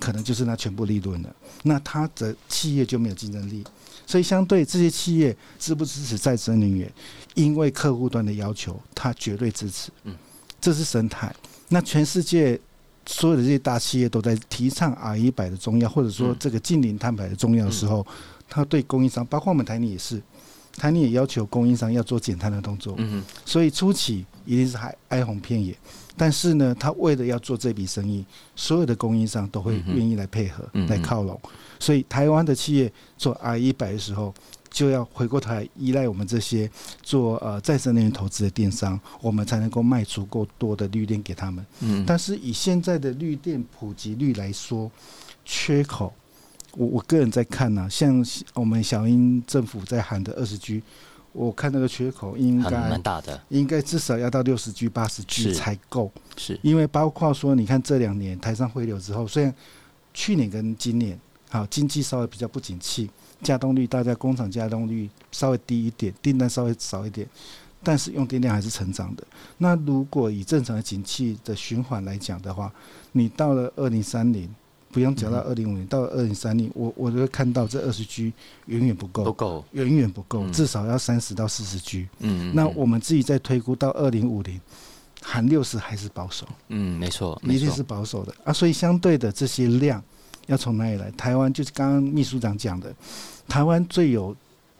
[0.00, 1.36] 可能就是他全部利润了。
[1.64, 3.62] 那他的企业就没有竞争力。
[4.06, 6.90] 所以相对这些企业支不支持再生能源，
[7.34, 9.90] 因为客户端的要求，他绝对支持。
[10.04, 10.16] 嗯，
[10.58, 11.34] 这是生态。
[11.68, 12.58] 那全世界
[13.04, 18.06] 所有的这些大企业都在提倡 R 一百的重要，或者说嗯这个近零碳排的重要的时候，
[18.48, 20.22] 他对供应商，包括我们台泥也是，
[20.76, 25.76] 台泥也要求供应商要做减碳的动作，嗯所以初期一定是还哀鸿遍野。
[26.18, 31.38] 但是呢，他为了要做这笔生意，所有的供应商都会愿意来配合、嗯来靠拢。
[31.78, 34.32] 所以台湾的企业做 R 一百的时候，
[34.70, 36.70] 就要回过头来依赖我们这些
[37.02, 41.64] 做呃再生能源投资的电商，我们才能够卖足够多的绿电给他们。
[41.80, 44.90] 嗯但是以现在的绿电普及率来说，
[45.44, 46.14] 缺口，
[46.76, 50.82] 我我个人在看呢、像我们小英政府在喊的二十 G，
[51.32, 56.58] 我看那个缺口应该蛮大的，应该至少要到六十 G、八十 G 才够，是。
[56.62, 59.54] 因为包括说，你看这两年台商回流之后，虽然
[60.12, 63.10] 去年跟今年好经济稍微比较不景气，
[63.42, 67.26] 加动率大家工厂加动率稍微低一点，订单稍微少一点，
[67.82, 69.24] 但是用电量还是成长的。
[69.58, 72.72] 那如果以正常的景气的循环来讲的话，
[73.12, 74.48] 你到了二零三零，
[74.96, 78.32] 不用讲到二零五零，到了二零三零，我我就会看到这二十 G
[78.64, 82.08] 远远不够不够，远远不够，嗯至少要三十到四十 G。
[82.20, 84.58] 嗯，嗯那我们自己在推估到二零五零，
[85.20, 88.50] 含六十还是保守，嗯，没错，一定是保守的啊。
[88.50, 90.02] 所以相对的这些量
[90.46, 91.10] 要从哪里来？
[91.10, 92.90] 台湾就是刚刚秘书长讲的，
[93.46, 94.34] 台湾最有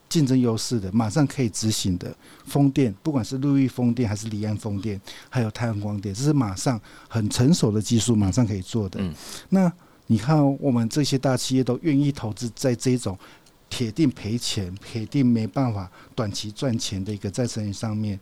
[0.08, 4.98] 竞争优势的，马上可以执行的风电，不管是陆域风电还是离岸风电，
[5.28, 8.98] 还有太阳光电，这是马上很成熟的技术，马上可以做的。
[9.02, 9.14] 嗯
[9.50, 9.70] 那
[10.08, 13.18] 你看，我们这些大企业都愿意投资在这种
[13.68, 18.18] 铁定赔钱、铁定没办法短期赚钱的一个再生能源上面。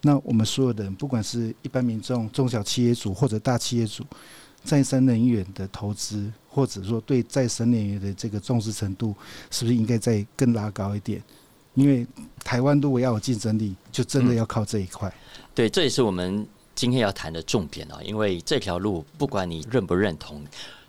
[0.00, 4.02] 那我们所有的人，不管是一般民众、中小企业主或者大企业主，
[4.64, 9.14] 再生能源的投资，或者说对再生能源的这个重视程度，
[9.50, 11.22] 是不是应该再更拉高一点？
[11.74, 12.06] 因为
[12.42, 15.12] 台湾如果要有竞争力，就真的要靠这一块。
[15.54, 20.42] 对，这也是我们今天要谈的重点啊，因为这条路不管你认不认同。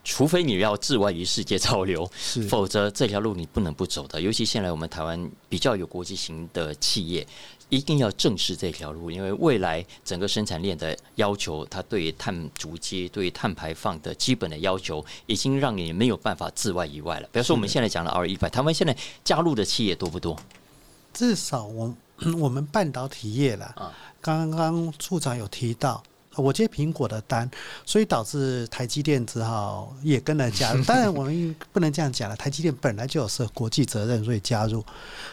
[0.08, 2.10] 除非你要置外于世界潮流，
[2.48, 4.22] 否则这条路你不能不走的。
[4.22, 7.28] 尤其现在我们台湾比较有国际型的企业，
[7.68, 17.28] 一定要正视这条路，因为未来整个生产链的要求，它对于碳足迹、对于碳排放的基本的要求，已经让你没有办法置外以外了。
[17.34, 20.40] 比如说我们现在讲的 R 一百，台湾现在加入的企业多不多？
[21.14, 21.94] 至少我
[22.40, 26.02] 我们半导体业了，啊刚刚处长有提到，
[26.38, 27.50] 我接苹果的单，
[27.86, 30.84] 所以导致台积电只好也跟了加入。
[30.84, 34.84] 当然，我们不能这样讲了，台积电本来就有设国际责任，所以加入。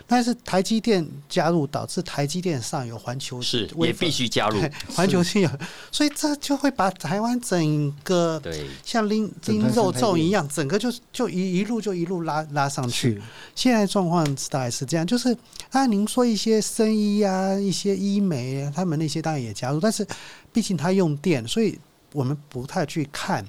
[0.07, 5.51] 但是台积电加入，导致台积电上有环球是也必须加入 对，环球性有，
[5.93, 13.15] 所以这就会把台湾整个对，像拎拎肉粽一样，整个就就一一路就一路拉拉上去。
[13.15, 13.23] 是
[13.55, 15.37] 现在状况大概是这样，就是
[15.71, 20.07] 啊，您说一些生医啊、一些医美啊，他们那些当然也加入，但是
[20.55, 21.79] 毕竟它用电，所以
[22.13, 23.45] 我们不太去看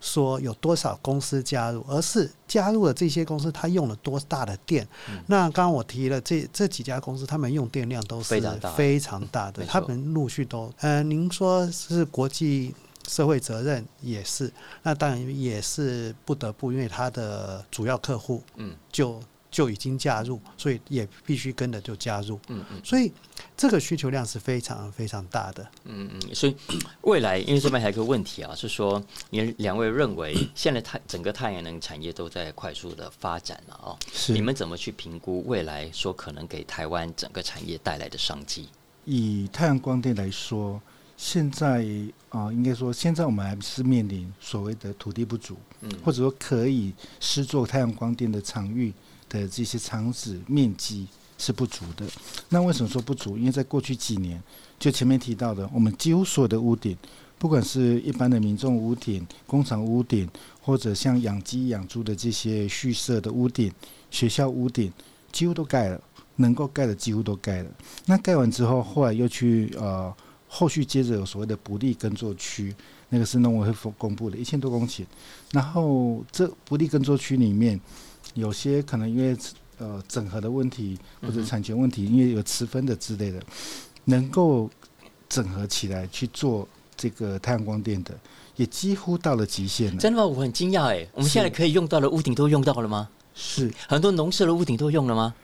[0.00, 4.86] 说有多少公司加入，而是加入了这些公司，它用了多大的电。
[5.08, 12.72] 嗯那刚刚我提了这这几家公司，他们用电量都是非常大非常大的他们陆续都呃，您说是国际。
[13.08, 14.52] 社会责任也是，
[14.84, 19.20] 那当然也是不得不，因为它的主要客户嗯就
[19.50, 22.80] 就已经加入，所以也必须跟着就加入，嗯嗯。
[22.84, 23.12] 所以
[23.56, 25.66] 这个需求量是非常非常大的。
[25.84, 26.56] 嗯嗯，所以
[27.02, 38.68] 未来因为这边还有一个问题啊，是说你两位认为现在太整个太阳能产业都在快速的发展了哦，是，你们怎么去评估未来说可能给台湾整个产业带来的商机？
[39.04, 40.80] 以太阳光电来说，
[41.16, 41.84] 现在
[42.28, 45.90] 啊、应该说现在我们还是面临所谓的土地不足，嗯。
[46.04, 48.92] 或者说可以施作太阳光电的场域
[49.30, 51.06] 的这些场址面积
[51.38, 52.04] 是不足的。
[52.50, 53.38] 那为什么说不足？
[53.38, 54.42] 因为在过去几年，
[54.78, 56.94] 就前面提到的，我们几乎所有的屋顶，
[57.38, 60.28] 不管是一般的民众屋顶、工厂屋顶，
[60.60, 63.72] 或者像养鸡养猪的这些畜舍的屋顶、
[64.10, 64.92] 学校屋顶，
[65.32, 65.98] 几乎都盖了，
[66.36, 67.70] 能够盖的几乎都盖了。
[68.04, 70.14] 那盖完之后，后来又去呃，
[70.48, 72.74] 后续接着有所谓的不利耕作区，
[73.08, 75.04] 那个是农委会公布的，一千多公顷。
[75.52, 77.80] 然后这不利耕作区里面，
[78.34, 79.36] 有些可能因为
[79.78, 83.40] 呃整合的问题或者产权问题，因为有持分的之类的，
[84.04, 84.70] 能够
[85.28, 88.14] 整合起来去做这个太阳光电的，
[88.56, 89.98] 也几乎到了极限了。
[89.98, 90.26] 真的吗？
[90.26, 93.08] 我很惊讶哎，我们现在可以用到的屋顶都用到了吗？
[93.34, 95.34] 是很多农舍的屋顶都用了吗？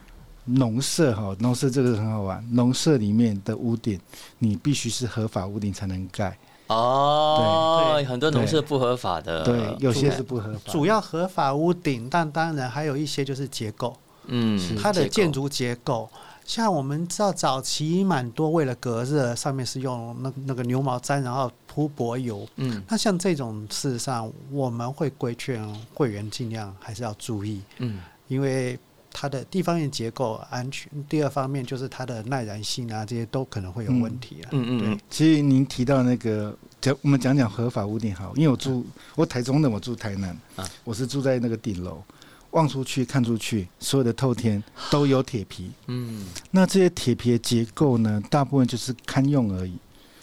[0.44, 2.46] 农舍哈，农舍这个很好玩。
[2.52, 3.98] 农舍里面的屋顶，
[4.38, 6.38] 你必须是合法屋顶才能盖。
[6.68, 8.04] 哦，对。
[8.04, 10.72] 很多农舍不合法的，对，有些是不合法。
[10.72, 14.58] 主要合法屋顶，但当然还有一些就是结构，嗯。
[14.58, 16.08] 是，它的建筑结构。
[16.44, 22.46] 像我们知道早期蛮多为了隔热，上面是用那那个牛毛毡，然后铺柏油。
[22.56, 22.82] 嗯。
[22.88, 25.60] 那像这种，事实上我们会规劝
[25.92, 28.00] 会员尽量还是要注意，嗯。
[28.28, 28.78] 因为
[29.18, 34.50] 它的地方面结构安全，第二方面就是它的耐燃性啊，这些都可能会有问题啊。
[34.52, 42.02] 嗯嗯嗯，其实您提到那个，讲我们讲讲合法屋顶好，因为我住我台中的，我住台南，啊我是住在那个顶楼，
[42.50, 45.70] 望出去看出去，所有的透天都有铁皮。
[45.86, 49.72] 嗯那这些铁皮的结构呢，大部分就是堪用而已。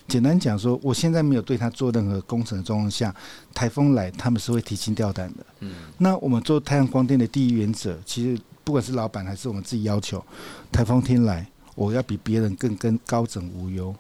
[0.08, 3.16] 简单讲说，我现在没有对它做任何工程的状况下，
[3.56, 5.46] 台风来他们是会提心吊胆的。
[5.62, 10.24] 嗯那我们做太阳光电的第一原则，其实不管是老板还是我们自己要求，
[10.72, 11.46] 台风天来，
[11.76, 13.94] 我要比别人更更高枕无忧。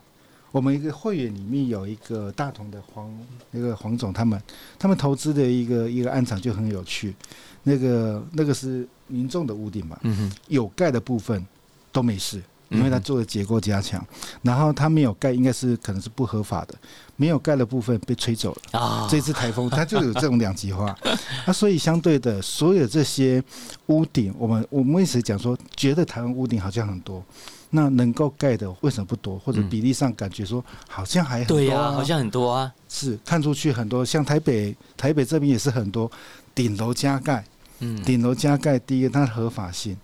[0.51, 3.11] 我们一个会员里面有一个大同的黄
[3.49, 4.39] 那个黄总，他们
[4.77, 7.15] 他们投资的一个一个暗场就很有趣，
[7.63, 11.43] 那个那个是民众的屋顶嘛，嗯，有盖的部分
[11.91, 14.03] 都没事，嗯因为它做的结构加强，
[14.41, 16.75] 然后它没有盖，应该是可能是不合法的，
[17.15, 18.79] 没有盖的部分被吹走了。
[18.79, 20.95] 啊，这次台风它就有这种两极化，
[21.45, 23.43] 那所以相对的，所有这些
[23.87, 27.23] 屋顶，我们我们一直讲说，觉得台湾屋顶好像很多，
[27.69, 29.37] 那能够盖的为什么不多？
[29.39, 31.57] 或者嗯比例上感觉说好像还很多、啊。
[31.57, 36.11] 对呀、好像很多啊，是看出去很多，像台北台北这边也是很多
[36.55, 37.43] 顶楼加盖，
[37.79, 38.01] 嗯。
[38.03, 39.95] 顶楼加盖，第一个它的合法性，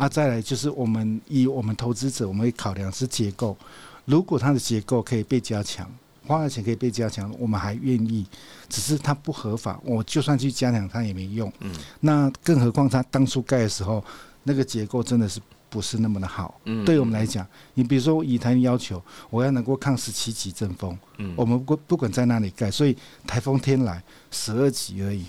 [0.00, 3.54] 啊，再来就是我们以我们投资者，我们会考量是结构，
[4.06, 5.86] 如果它的结构可以被加强，
[6.26, 8.26] 花的钱可以被加强，我们还愿意，
[8.66, 11.52] 只是它不合法，我就算去加强它也没用。
[11.60, 14.02] 嗯那更何况它当初盖的时候，
[14.42, 16.58] 那个结构真的是不是那么的好。
[16.64, 25.26] 嗯，对我们来讲，你比如说以台要求，我要能够抗十七级阵风，嗯，我们不不管在哪里盖，所以台风天来十二级而已，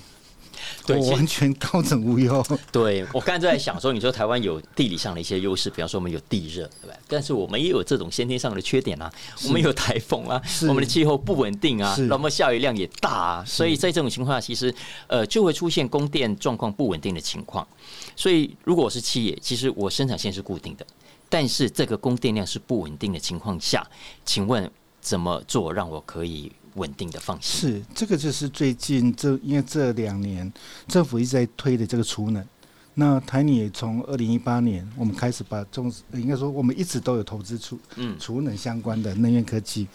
[0.85, 2.45] 对完全高枕无忧。
[2.71, 6.95] 对我刚才就在想说，你说台湾有地理上的一些优势，比方说我们有地热，对吧？
[7.07, 9.11] 但是我们也有这种先天上的缺点啊，
[9.45, 14.73] 我们有台风啊，我们的气候不稳定啊，那么下雨量也大啊，所以在这种情况下，其实
[15.07, 17.67] 呃就会出现供电状况不稳定的情况。
[18.15, 20.85] 所以如果我是企业，其实我生产线是固定的，
[21.29, 23.85] 但是这个供电量是不稳定的情况下，
[24.25, 24.69] 请问
[24.99, 27.71] 怎么做让我可以稳定的放心？
[27.71, 30.51] 是，这个就是最近这因为这两年
[30.87, 32.45] 政府一直在推的这个储能。
[32.93, 39.87] 那台泥也从二零一八年，我们开始把重视，应该说我们一直都有投资储嗯储能相关的能源科技。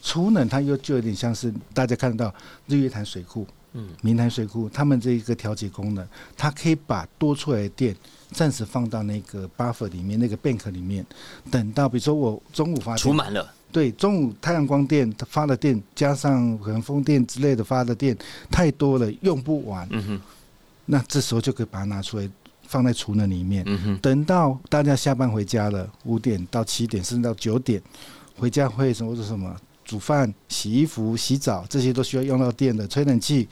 [0.00, 2.32] 储能它又就有点像是大家看得到
[2.68, 7.94] 日月潭水库、嗯明潭水库，他们这一个调节功能，它可以把多出来的电
[8.30, 11.04] 暂时放到那个 buffer 里面，那个 bank 里面，
[11.50, 18.16] 等到比如说我中午发电储满了，对，中午太阳光电它发的电，加上可能风电之类的发的电
[18.50, 20.20] 太多了，用不完，嗯哼，
[20.86, 22.28] 那这时候就可以把它拿出来
[22.66, 23.62] 放在储能里面。
[23.66, 27.82] 嗯哼，等到大家下班回家了，五点到七点，甚至到九点，
[28.38, 33.46] 回家会什么是什么煮饭、洗衣服、洗澡，这些都需要用到电的，吹冷气。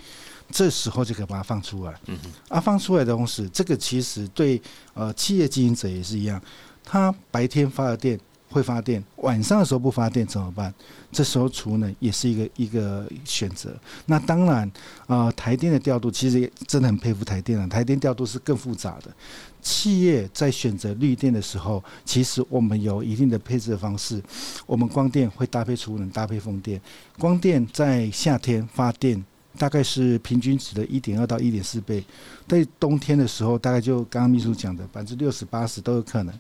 [0.51, 1.95] 这时候就可以把它放出来。
[2.07, 4.61] 嗯哼，啊，放出来的同时，这个其实对
[4.93, 6.41] 呃企业经营者也是一样，
[6.85, 8.19] 他白天发的电
[8.55, 10.73] 会发电，晚上的时候不发电怎么办？
[11.11, 13.75] 这时候储能也是一个一个选择。
[14.07, 14.71] 那当然，
[15.09, 19.13] 呃，台电的调度其实也真的很佩服台电了，台电调度是更复杂的。
[19.61, 24.23] 企业在选择绿电的时候，其实我们有一定的配置的方式。
[24.67, 26.81] 我们光电会搭配储能，搭配风电。
[27.19, 29.25] 光电在夏天发电
[29.57, 32.05] 大概是平均值的一点二到一点四倍，
[32.49, 36.35] 在冬天的时候，大概就刚刚秘书讲的百分之六十八十都有可能。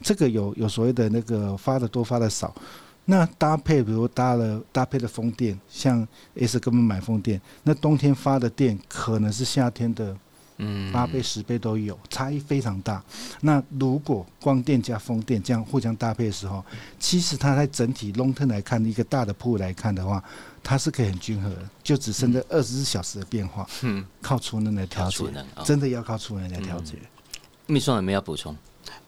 [0.00, 2.54] 这个有有所谓的那个发的多发的少，
[3.06, 10.16] 那搭配比如搭了搭配的风电，像 S 根本买风电，那冬天发的电可能是夏天的
[10.58, 13.02] 嗯，八倍、十倍都有，差异非常大。
[13.40, 16.64] 那如果光电加风电这样互相搭配的时候，
[16.98, 20.22] 其实它在整体 long term 来看，一个大的铺来看的话，
[20.64, 25.24] 它是可以很均衡的，就只剩这二十四小时的变化，嗯，靠储能来调节
[25.62, 26.96] 真的要靠储能来调节。
[27.66, 28.56] 秘书长有没有要补充？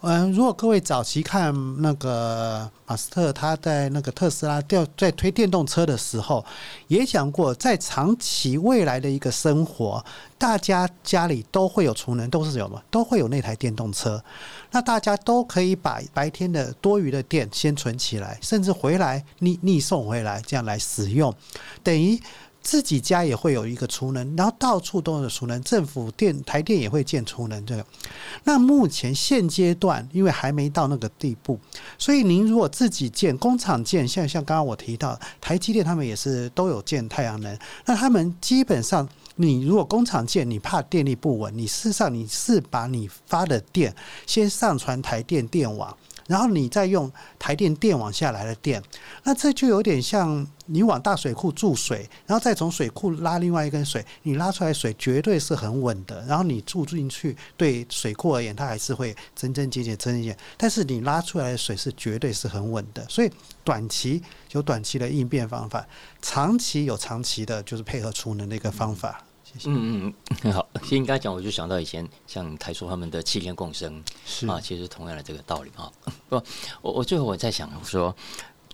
[0.03, 6.45] 嗯，如果各位早期看那个马斯特他在那个特斯拉调在推电动车的时候，
[6.87, 10.05] 也讲过，在长期未来的一个生活，
[10.39, 14.23] 大家家里都会有储能，都是什么，都会有那台电动车。
[14.71, 21.35] 那大家都可以把白天的多余的电先存起来，甚至回来逆逆送回来，这样来使用，
[21.83, 22.21] 等于。
[22.67, 27.87] 自己家也会有一个储能，然后到处都有储能，政府电台电也会建储能这个。
[28.43, 31.61] 那目前现阶段，因为还没到那个地步，
[31.97, 39.09] 所以您如果自己建工厂建，像像刚刚我提到，台积电他们也是都有建太阳能，那他们基本上。
[39.39, 43.95] 你如果工厂建，你怕电力不稳，你事实上你是把你发的电
[44.27, 45.95] 先上传台电电网，
[46.27, 48.83] 然后你再用台电电网下来的电，
[49.23, 56.25] 那这就有点像你往大水库注水，然后再从水库拉另外一根水，你拉出来水绝对是很稳的。
[56.27, 63.07] 然后你注进去，对水库而言，它还是会增增减减、增减减，但是你拉出来的水是绝对是很稳的。
[63.09, 63.31] 所以
[63.63, 64.23] 短期
[64.53, 65.87] 有短期的应变方法，
[66.21, 69.23] 长期有长期的，就是配合储能的一个方法。
[69.59, 69.71] 谢谢。
[69.71, 70.67] 嗯嗯很，好。
[70.83, 75.91] 其实应该讲，我就想到以前像台塑他们的七天共生是啊，其实同样的这个道理啊。
[76.29, 76.37] 不，
[76.83, 78.15] 我我最后我在想说，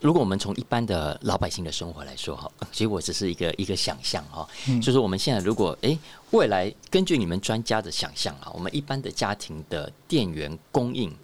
[0.00, 4.48] 如果我们从一般的老百姓的生活来说哈，其实我只是一个一个想象哈，
[4.82, 5.98] 就是我们现在如果哎
[6.32, 11.14] 未来根据你们专家的想象啊，我们一般的家庭的电源供应。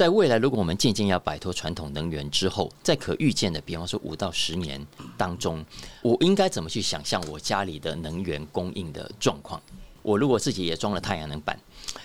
[0.00, 4.82] 在未来，如果我们渐渐要摆脱传统能源之后，在可预见的，比方说五到十年
[5.18, 5.62] 当中，
[6.00, 9.60] 我应该怎么去想象我家里的能源供应的状况？
[10.00, 11.60] 我如果自己也装了太阳能板，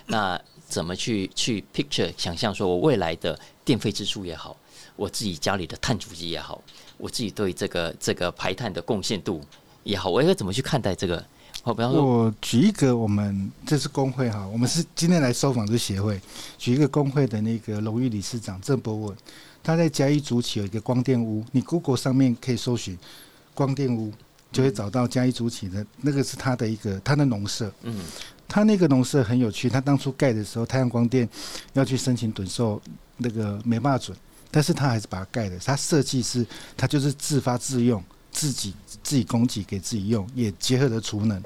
[0.07, 0.37] 那
[0.67, 4.57] 怎么去去 picture 想象说我未来的电费支出也好，
[4.97, 6.61] 我自己家里的碳足迹也好，
[6.97, 9.39] 我自己对这个这个排碳的贡献度
[9.85, 11.25] 也好，我应该怎么去看待这个？
[11.65, 16.21] 我比方说，我举一个，我们这是工会哈，我们是今天来收访这协会，
[16.59, 19.17] 举一个工会的那个荣誉理事长郑博文，
[19.63, 22.95] 他在嘉义主起有一个光电屋，你 Google 上面可以搜寻
[23.55, 24.13] 光电屋，
[24.51, 27.99] 就会找到嘉义主起的那个是他的一个他的农舍，嗯，
[28.47, 31.27] 他那个农舍很有趣，他当初盖的时候太阳光电
[31.73, 32.79] 要去申请趸售，
[33.17, 34.15] 那个没办法准，
[34.51, 36.45] 但是他还是把它盖的，他设计是
[36.77, 38.03] 他就是自发自用。
[38.35, 41.41] 自己自己供给给自己用，也结合了储能。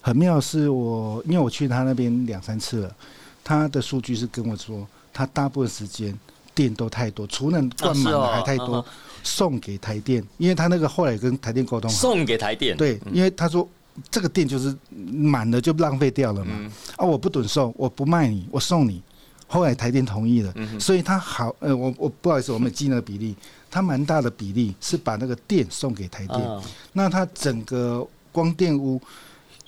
[0.00, 2.96] 很妙是我，因为我去他那边两三次了，
[3.42, 6.16] 他的数据是跟我说，他大部分时间
[6.54, 8.84] 电都太多，储能灌满了还太多，
[9.24, 13.68] 送给台电，因为他那个后来跟台电沟通，送给台电，对，因为他说
[14.10, 14.76] 这个电就是
[15.12, 16.54] 满了就浪费掉了嘛，
[16.96, 19.02] 啊，我不准送，我不卖你，我送你。
[19.46, 23.36] 后来台电同意了，所以他好，呃，我我不好意思，我们记那个比例。
[23.72, 26.60] 它蛮大的比例是把那个电送给台电，
[26.92, 29.00] 那它整个光电屋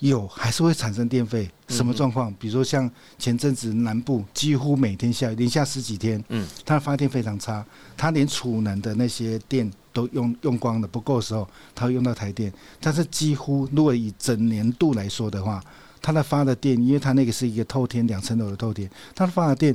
[0.00, 1.50] 有还是会产生电费？
[1.68, 2.30] 什么状况？
[2.34, 2.88] 比如说像
[3.18, 7.64] 前阵子南部几乎每天下雨，连下十几天，嗯，它的发电非常差，
[7.96, 12.52] 它连储能的那些电都用用光了，不够的时候，它会用到台电。
[12.80, 15.64] 但是几乎如果以整年度来说的话，
[16.02, 19.74] 它的发的电，因为它那个是一个透天两层楼的透天，它发的电。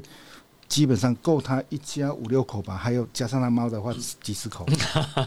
[0.70, 3.92] 基本上够他一家五六口吧，还有加上他猫的话，
[4.22, 4.66] 几十口，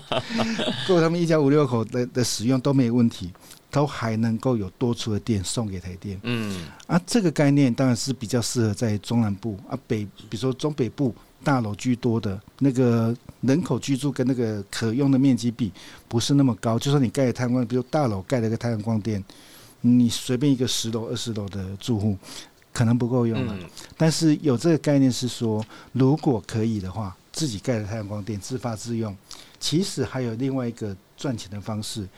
[0.86, 3.32] 够他们一家五六口的的使用都没问题，
[3.68, 6.18] 都还能够有多出的电送给台电。
[6.22, 11.12] 嗯，啊，这个概念当然是比较适合在中南部啊北，比如说中北部
[11.43, 15.72] 大楼居多的那个人口居住跟那个可用的面积比
[16.07, 19.22] 不是那么高，就说你盖太阳光，比如大楼盖了个太阳光电，
[19.80, 22.16] 你随便一个十楼二十楼的住户。
[22.72, 23.54] 可能不够用了，
[23.96, 29.14] 但是有这个概念是说，如果可以的话，自己盖的太阳光电自发自用。
[29.60, 32.08] 其实还有另外一个赚钱的方式，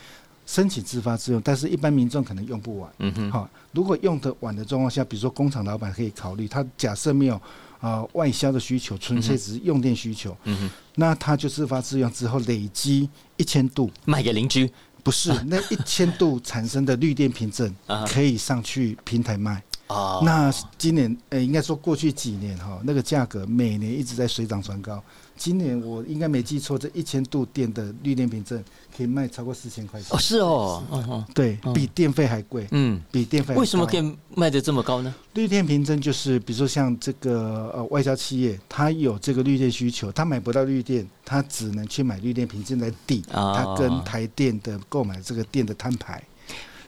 [0.46, 2.90] 申请自发自用，但是一般民众可能用不完。
[2.98, 7.38] 嗯哼，好，如果用得完的状况下，比如说工厂老板可以考虑，他假设没有
[7.80, 14.70] 啊外销的需求，纯粹只是用电需求，嗯哼，那他就自发自用之后累积一千度卖给邻居，
[15.02, 17.74] 不是那一千度产生的绿电凭证
[18.08, 19.62] 可以上去平台卖。
[19.88, 25.02] 哦，那今年呃，应该说过去几年哈，那个价格每年一直在水涨船高。
[25.36, 28.62] 今年我应该没记错，这一千度电的绿电凭证
[28.96, 30.16] 可以卖超过四千块钱。
[30.16, 32.68] 哦，是哦，对比电费还贵。
[32.70, 35.12] 嗯，比电费为什么可以卖的这么高呢？
[35.34, 46.22] 绿电凭证就是，比如说像这个呃外销企业，它有这个绿电需求，它买不到绿电，它只能去买绿电凭证来抵它跟台电的购买这个电的摊牌。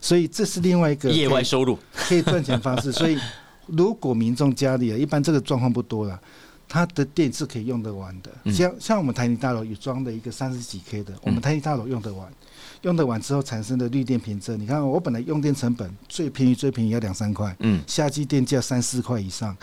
[0.07, 2.93] 所以这是另外一个业外收入可以赚钱方式。
[2.95, 3.19] 所以
[3.67, 6.17] 如果民众家里啊，一般这个状况不多了，
[6.69, 8.53] 他的电是可以用得完的。
[8.53, 12.33] 像像我们台泥大楼有装的一个三十几 K 的，我们台泥大楼用得完，
[12.83, 19.57] 用得完之后产生的绿电凭证，你看我本来用电成本最便宜最便宜要两三块，嗯，夏季电价三四块以上，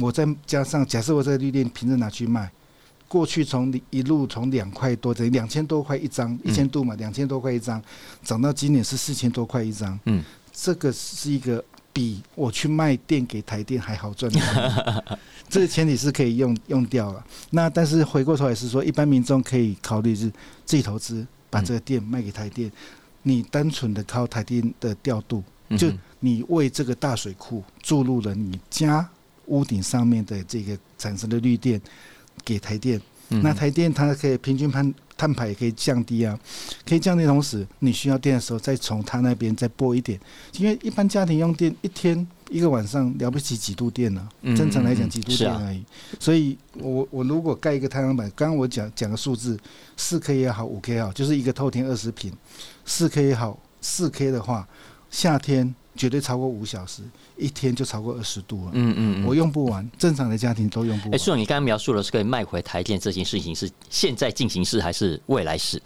[0.00, 2.50] 我再加上假设我这个绿电凭证拿去卖。
[3.14, 7.80] 过去从一路从两块多，等于两千多块一张，一千度嘛，两千多块一张，
[8.24, 9.96] 涨到今年是四千多块一张。
[10.06, 10.20] 嗯，
[10.52, 15.18] 这个是一个比我去卖电给台电还好赚的。
[15.48, 17.24] 这个前提是可以用用掉了。
[17.50, 20.28] 那但是回过头来是说，一般民众可以考虑是
[20.64, 22.68] 自己投资，把这个电卖给台电。
[23.22, 25.40] 你单纯的靠台电的调度，
[25.78, 25.88] 就
[26.18, 29.08] 你为这个大水库注入了你家
[29.46, 31.80] 屋顶上面的这个产生的绿电。
[32.44, 36.38] 给台电，那台电它可以平均摊碳排也可以降低啊，
[36.86, 37.24] 可以降低。
[37.24, 40.18] 同时，你需要电的时候，再从它那边再拨一点，
[40.58, 45.84] 因为一般家庭用电一天一个晚上了不起几度电呢、嗯正常来讲几度电而已。
[46.18, 49.58] 所以我我如果盖一个太阳板，刚刚我讲讲个数字，
[49.96, 52.32] 四 K 也好，五 K 也好，就是一个透天二十平，
[52.84, 54.66] 四 K 也好，四 K 的话，
[55.10, 57.02] 夏天绝对超过五小时，
[57.36, 58.70] 一天就超过二十度了。
[58.74, 61.18] 嗯嗯嗯我用不完，正常的家庭都用不完哎，完。
[61.18, 65.80] 苏总，你刚刚描述的是可以卖回台电这件事情，是现在进行式还是未来式？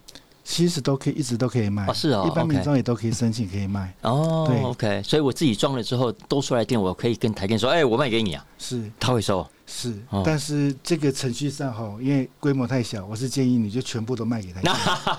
[0.50, 1.86] 其实都可以，一直都可以卖。
[1.86, 3.94] 哦是哦一般民众也都可以申请，可以卖。
[4.00, 9.46] 哦对，OK，所以我自己装了之后多出来电，我可以跟台电说，哎，我卖给你啊，是他会收。
[9.66, 14.74] 是哦，但是这个程序上哈，因为规模太小，我是建议你就全部都卖给台电。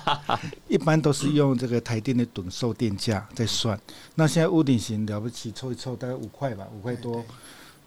[0.67, 3.79] 一般都是用这个台电的趸售电价在算。
[4.15, 7.23] 那现在屋顶型了不起，凑一凑大概五块吧，五块多。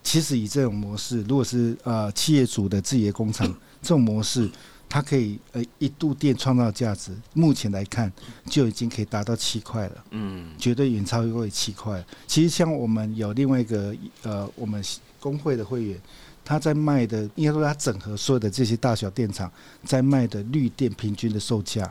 [0.05, 3.47] 其实以这种模式，如果是呃企业主的自己的工厂，
[3.83, 4.49] 这种模式，
[4.93, 8.13] 它可以呃一度电创造价值，目前来看
[8.45, 10.05] 就已经可以达到七块了。
[10.11, 12.05] 嗯绝对远超过七块。
[12.27, 14.85] 其实像我们有另外一个呃，我们
[15.19, 15.99] 工会的会员，
[16.45, 19.51] 他在卖的，应该说他整合所有的这些大小电厂
[19.83, 21.91] 在卖的绿电平均的售价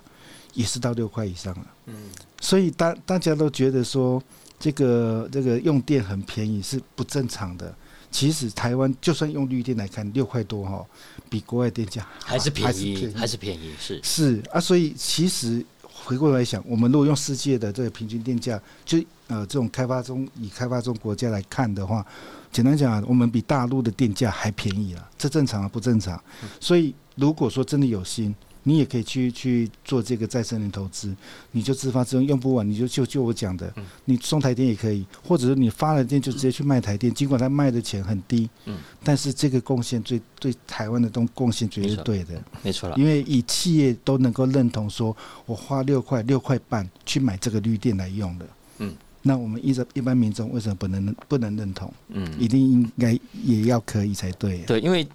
[0.54, 1.66] 也是到六块以上了。
[1.88, 1.96] 嗯，
[2.40, 4.22] 所以大大家都觉得说
[4.60, 7.76] 这个这个用电很便宜是不正常的。
[8.12, 10.86] 其实台湾就算用绿电来看，六块多哈，
[11.30, 18.98] 比国外电价还是便宜，还是便宜，是是啊，所以其实回过来想，我们如果用世界的这个平均电价，就
[19.28, 22.06] 呃这种开发中以开发中国家来看的话，
[22.52, 25.70] 简单讲啊，我们比大陆的电价还便宜了，这正常啊？
[25.70, 26.22] 不正常？
[26.60, 31.16] 所以如果说真的有心，你也可以去去做这个再生能源投资，
[31.52, 33.74] 你就自发自用，用不完你就就就我讲的，
[34.06, 42.42] 你送台电也可以，或者是你发了电就直接去卖台电，尽管它卖的钱很低，嗯，但是这个贡献最对台湾的东贡献绝对是对的。
[42.62, 42.96] 没错了。
[42.98, 48.46] 因为以企业都能够认同说，我花六块六块半去买这个绿电来用的，
[48.78, 48.94] 嗯，
[49.24, 51.92] 那我们一般一般民众为什么不能不能认同？
[52.10, 54.60] 嗯，一定应该也要可以才对。
[54.60, 55.08] 对，因为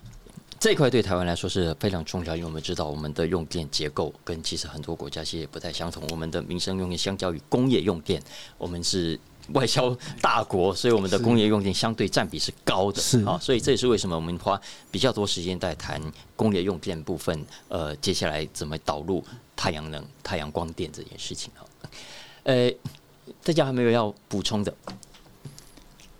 [0.66, 6.02] 这一块对台湾来说是非常重要，因为我们知道我们的用电结构跟其实很多国家其实也不太相同。
[6.10, 8.20] 我们的民生用电相较于工业用电，
[8.58, 9.16] 我们是
[9.52, 13.00] 外销大国，所以我们的工业用电相对占比是高的。
[13.00, 14.60] 是啊，所以这也是为什么我们花
[14.90, 16.02] 比较多时间在谈
[16.34, 17.46] 工业用电部分。
[17.68, 21.62] 呃，接下来怎么导入太阳能、太阳光电这件事情啊？
[22.42, 22.68] 呃，
[23.44, 24.74] 大家还没有要补充的？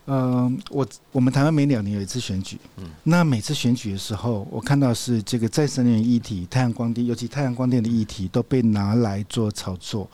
[0.07, 10.09] 嗯、我我们台湾每两年有一次选举，嗯那每次选举的时候，我看到是这个再生能源议题、太阳光电，尤其太阳光电的议题都被拿来做炒作。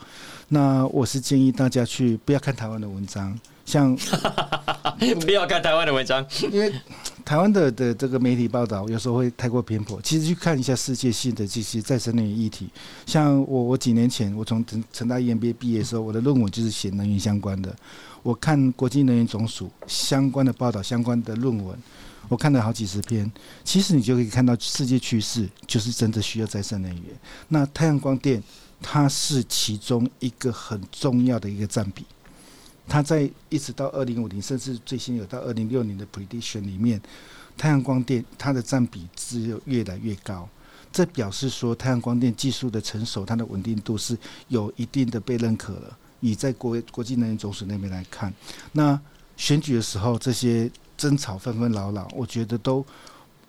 [0.49, 3.95] 那我是建议大家去不要看台湾的文章，像
[5.21, 6.25] 不要看台湾的文章。
[6.51, 6.73] 因为
[7.25, 12.67] 台湾的的这个媒体报道有时候会太过偏颇，其实去看一下世界性的这些再生能源议题。
[13.05, 17.75] 像我我几年前我从成成大 EMBA 毕业的时候，我的论文就是写能源相关的。
[18.21, 21.77] 我看国际能源总署相关的报道、相关的论文，
[22.29, 23.29] 我看了好几十篇。
[23.63, 27.03] 其实你就可以看到世界趋势就是真的需要再生能源。
[27.49, 28.41] 那太阳光电
[28.81, 32.05] 它是其中一个很重要的一个占比。
[32.87, 37.01] 它在一直到二零五零，甚至最新有到二零六零的 prediction 里面，
[37.57, 40.47] 太阳光电它的占比只有越来越高。
[40.91, 44.15] 这表示说，太阳光电技术的成熟，它的稳定度是
[44.49, 45.97] 有一定的被认可了。
[46.19, 48.33] 以在国国际能源总署那边来看，
[48.71, 48.99] 那
[49.35, 52.85] 选举的时候这些争吵纷纷扰扰，我觉得都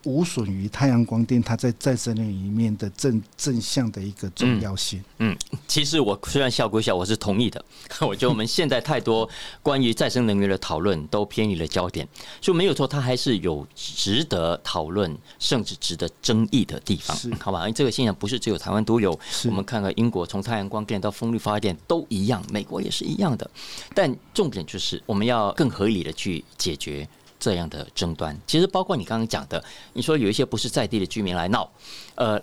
[0.04, 5.02] 无损于太阳光电它在再生能源里面的正正向的一个重要性。
[5.18, 5.36] 嗯
[5.66, 7.64] 其实我虽然笑归笑，我是同意的。
[8.00, 9.28] 我觉得我们现在太多
[9.62, 12.06] 关于再生能源的讨论都偏离了焦点，
[12.40, 17.60] 所以没有错，它还是有值得讨论，甚至值得争议的地方，好吧？
[17.60, 23.50] 因为这个现象不是只有台湾独有，我们看看英国从太阳光电到风力发电都一样，美国也是一样的。
[23.94, 27.08] 但重点就是我们要更合理的去解决。
[27.44, 31.70] 这样的争端，其实包括你刚刚讲的，你说有一些不是在地的居民来闹，
[32.14, 32.40] 呃，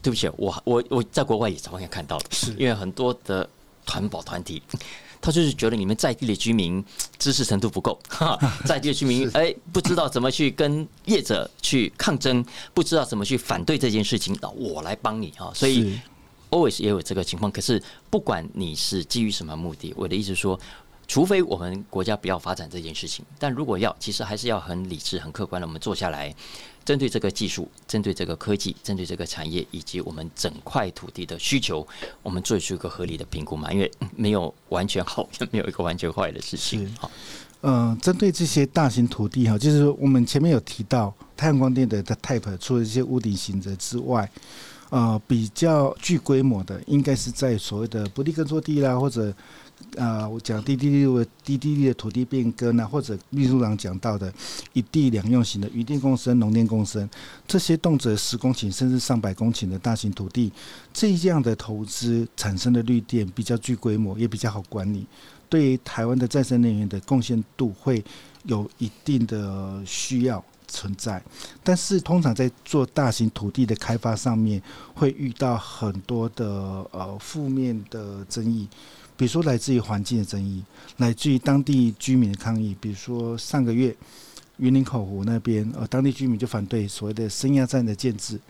[0.00, 3.46] 对不起，我我我在国外也早晚看到了，是因为很多的
[3.84, 4.62] 团保团体，
[5.20, 6.82] 他就是觉得你们在地的居民
[7.18, 16.00] 知识程度不够， 哈，在地的居民是哎不知道怎么去跟业者去抗争，不知道怎么去反对这件事情，那我来帮你啊，所以
[16.48, 17.52] always 也有这个情况。
[17.52, 20.58] 可是不管你是基于什么目的，我的意思是说。
[21.10, 26.32] 除非我们国家不要发展这件事情，但如果要，其实还是要很理智、很客观的，我们坐下来，
[26.84, 31.84] 针对这个技术、针对这个科技、针对这个产业以及我们整块土地的需求，
[32.22, 33.72] 我们做出一个合理的评估嘛。
[33.72, 36.92] 因为嗯没有完全好，也没有一个完全坏的事情是。
[37.00, 37.10] 好，
[37.62, 44.30] 呃，针对这些大型土地哈，就是我们前面有提到太阳光电的的 type，除了一些屋顶型的之外，
[44.90, 49.34] 呃比较具规模的，应该是在所谓的不利耕作地啦，或者
[49.96, 54.32] 呃我讲滴滴滴的低地利的土地变更啊，或者秘书长讲到的
[54.72, 57.08] 一地两用型的渔电共生、农电共生，
[57.46, 60.52] 这些动辄十公顷甚至上百公顷的大型土地，
[60.92, 65.06] 这样的投资产生的绿电比较具规模，也比较好管理，
[65.48, 68.04] 对于台湾的再生能源的贡献度会
[68.44, 70.42] 有一定的需要。
[70.72, 71.20] 存在，
[71.64, 74.62] 但是通常在做大型土地的开发上面，
[74.94, 76.46] 会遇到很多的
[76.92, 78.68] 呃负面的争议，
[79.20, 80.64] 比如说来自于环境的争议，
[80.96, 82.74] 来自于当地居民的抗议。
[82.80, 83.94] 比如说上个月
[84.56, 88.40] 云林口湖那边，呃，当地居民就反对所谓的升压站的建制。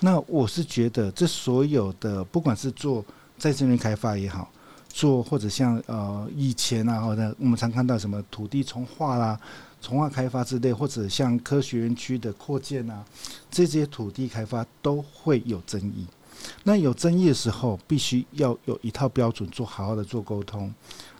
[0.00, 3.04] 那我是觉得，这所有的不管是做
[3.38, 4.50] 再生能源开发也好，
[4.88, 9.38] 做或者像呃以前啊，或者我们常看到什么土地重划啦。
[9.80, 13.04] 从化开发之类，或者像科学园区的扩建啊，
[13.48, 16.04] 这些土地开发都会有争议。
[16.64, 20.72] 那有争议的时候，必须要有一套标准，做好好的做沟通。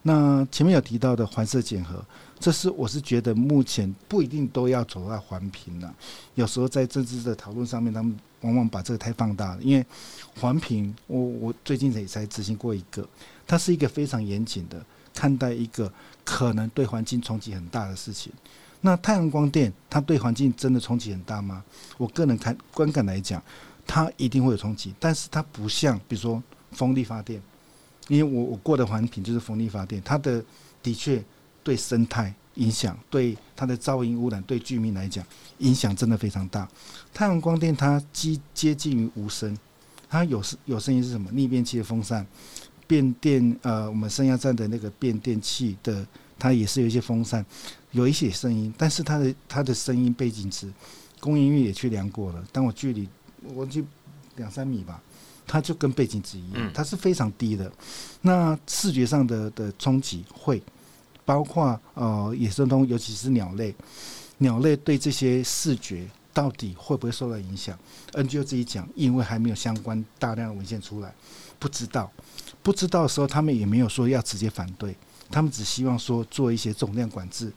[0.03, 2.03] 那前面有提到的环色检核，
[2.39, 5.95] 这是我是觉得目前不一定都要走到环评了。
[6.35, 9.63] 有时候在政治的讨论上面，他们往往把这个太放大了。
[9.63, 9.85] 因为
[10.39, 13.07] 环评，我我最近也才执行过一个，
[13.47, 14.83] 它是一个非常严谨的
[15.15, 15.93] 看待一个
[16.25, 18.33] 可能对环境冲击很大的事情。
[18.83, 21.63] 那太阳光电它对环境真的冲击很大吗？
[21.99, 23.43] 我个人看观感来讲，
[23.93, 27.43] 它一定会有冲击，但是它不像比如说风力发电，
[28.07, 30.41] 因为我我过的环评就是风力发电，它的
[30.81, 31.21] 的确
[31.65, 35.27] 对生态影响，对它的噪音污染，对居民来讲
[35.59, 36.69] 影响真的非常大。
[37.13, 39.59] 太阳光电它接接近于无声，
[40.09, 41.29] 它有声有声音是什么？
[41.33, 42.25] 逆变器的风扇，
[42.87, 46.07] 变电呃，我们升压站的那个变电器的，
[46.39, 47.45] 它也是有一些风扇。
[47.93, 50.73] 有一些声音，但是它的它的声音背景值，
[51.19, 52.45] 工研院也去量过了。
[52.53, 53.09] 当我距离
[53.55, 53.83] 我就
[54.37, 55.03] 两三米吧，
[55.47, 57.71] 它就跟背景纸一样，它是非常低的。
[58.23, 60.63] 那视觉上的的冲击会
[61.25, 63.75] 包括呃野生动物，尤其是鸟类，
[64.39, 67.79] 鸟类对这些视觉到底会不会受到影响
[68.13, 71.13] ？NGO 自己讲，因为还没有相关大量的文献出来，
[71.59, 72.11] 不知道。
[72.63, 74.95] 不知道的时候，他们也没有说要直接反对。
[75.31, 77.53] 他们只希望说做一些总量管制，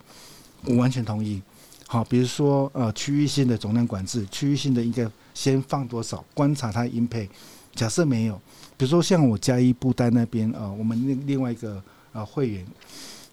[0.66, 1.42] 我完全同意。
[1.88, 7.30] 好，比如说呃区域性的总量管制，区域性的应该先放多少，观察它音配。
[7.76, 8.40] 假设没有，
[8.78, 11.82] 比如说像我嘉义布袋那边呃，我们另另外一个
[12.12, 12.64] 呃会员，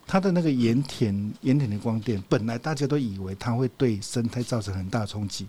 [0.06, 5.46] 他的那个盐田盐田的光电，本来大家都以为它会对生态造成很大冲击，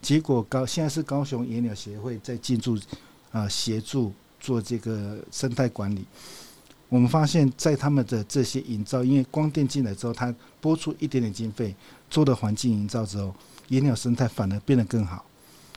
[0.00, 2.78] 结果高现在是高雄野鸟协会在进驻
[3.32, 6.04] 啊协助做这个生态管理。
[6.88, 11.74] 我们发现，在他们的这些营造，因为光电进来之后，它拨出一点点经费
[12.10, 13.34] 做的环境营造之后，
[13.68, 15.24] 野鸟生态反而变得更好。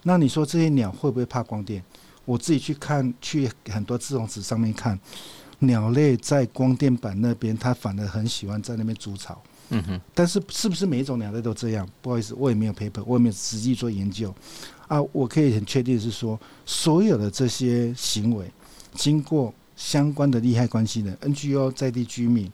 [0.07, 1.83] 那你说这些鸟会不会怕光电？
[2.25, 4.99] 我自己去看，去很多自动池上面看，
[5.59, 9.41] 鸟类在光电板那边，它反而很喜欢在那边筑巢。
[9.69, 10.01] 嗯哼。
[10.13, 11.89] 但是是不是每一种鸟类都这样？
[12.03, 14.33] 不好意思，我也没有 paper，我也没有实际做研究。
[14.87, 18.45] 啊，我可以很确定是说，所有的这些行为
[18.93, 19.53] 经过。
[19.77, 22.49] 相关的利害关系人，NGO 在地居民，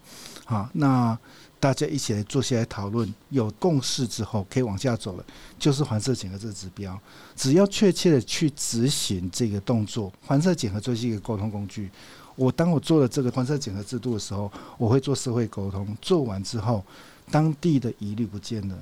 [0.45, 1.15] 啊，那
[1.61, 5.23] 大家一起来坐下来讨论，有共识之后可以往下走了，
[5.59, 6.99] 就是环色检核这个指标，
[7.35, 11.89] 只要确切的去执行这个动作，环色检核就是一个沟通工具。
[12.35, 16.83] 我当我做了这个环色检核制度的时候，我会做社会沟通，做完之后，
[17.29, 18.75] 当地的疑虑不见了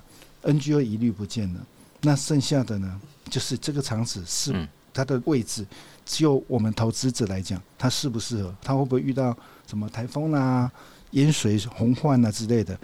[0.44, 1.60] ，NGO 疑虑不见了，
[2.00, 5.66] 那剩下的呢，就是这个场址是它的位置。
[6.06, 8.56] 就我们投资者来讲，它适不适合？
[8.64, 9.36] 它会不会遇到
[9.68, 10.72] 什么台风啊、
[11.12, 12.78] 淹水、洪患啊之类的？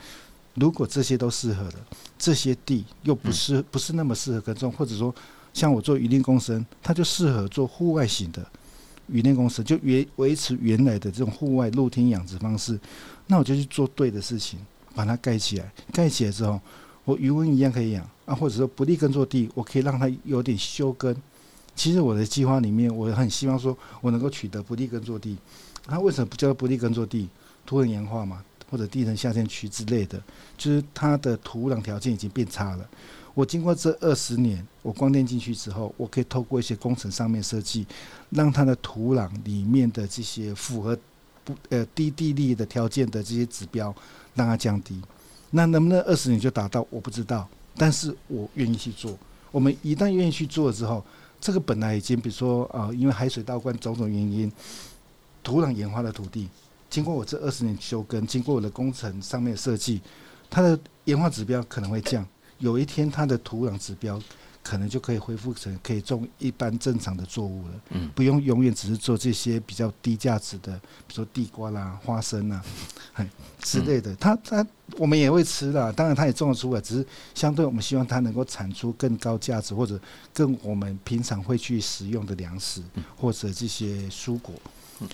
[0.55, 1.76] 如果这些都适合的，
[2.17, 5.13] 这些地又不是不是那么适合耕种，或者说
[5.53, 8.45] 像我做渔林共生，它就适合做户外型的
[9.07, 12.80] 渔林共生，就原维持原来的这种户外露天养殖方式。
[13.28, 14.57] 那我就去做对的事情，
[14.93, 15.71] 把它盖起来。
[15.91, 16.59] 盖起来之后，
[17.03, 21.13] 我鱼温一样可以养啊，或者说不利耕作地，我可以让它有点休耕。
[21.76, 25.38] 其实我的计划里面，我很希望说，我能够取得不利耕作地。
[25.88, 27.28] 那为什么不叫不利耕作地？
[27.66, 30.22] 土壤盐化嘛，或者地层下陷区之类的，
[30.57, 32.89] 就是它的土壤条件已经变差了。
[33.34, 37.86] 我经过这二十年，我光电进去之后，我可以透过一些工程上面设计，
[38.30, 40.97] 让它的土壤里面的这些符合
[41.43, 43.93] 不呃低地力的条件的这些指标，
[44.36, 45.01] 让它降低。
[45.51, 46.86] 那能不能二十年就达到？
[46.89, 47.45] 我不知道，
[47.76, 49.18] 但是我愿意去做。
[49.51, 51.03] 我们一旦愿意去做之后，
[51.41, 54.49] 这个本来已经，比如说啊，因为海水倒灌种种原因，
[55.43, 56.47] 土壤盐化的土地，
[56.95, 59.99] 经过我这二十年修耕，经过我的工程上面设计，
[60.49, 62.25] 它的盐化指标可能会降。
[62.59, 64.17] 有一天，它的土壤指标
[64.63, 67.73] 可能就可以恢复成可以种一般正常的作物了。
[67.89, 70.71] 嗯，不用永远只是做这些比较低价值的，
[71.05, 72.63] 比如说地瓜啦、花生啦，
[73.15, 73.29] 哎
[73.59, 74.15] 之类的。
[74.15, 74.65] 它它
[74.97, 79.99] 我们也会吃啦，当然它也种得出来，只是相对我们希望它能够产出更高价值或者
[80.33, 82.81] 更我们平常会去食用的粮食
[83.17, 84.55] 或者这些蔬果。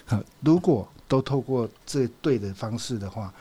[0.06, 3.34] 好，如果都透过这对的方式的话，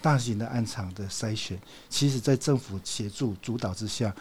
[0.00, 1.58] 大型的暗场的筛选，
[1.88, 4.14] 其实在政府协助主导之下，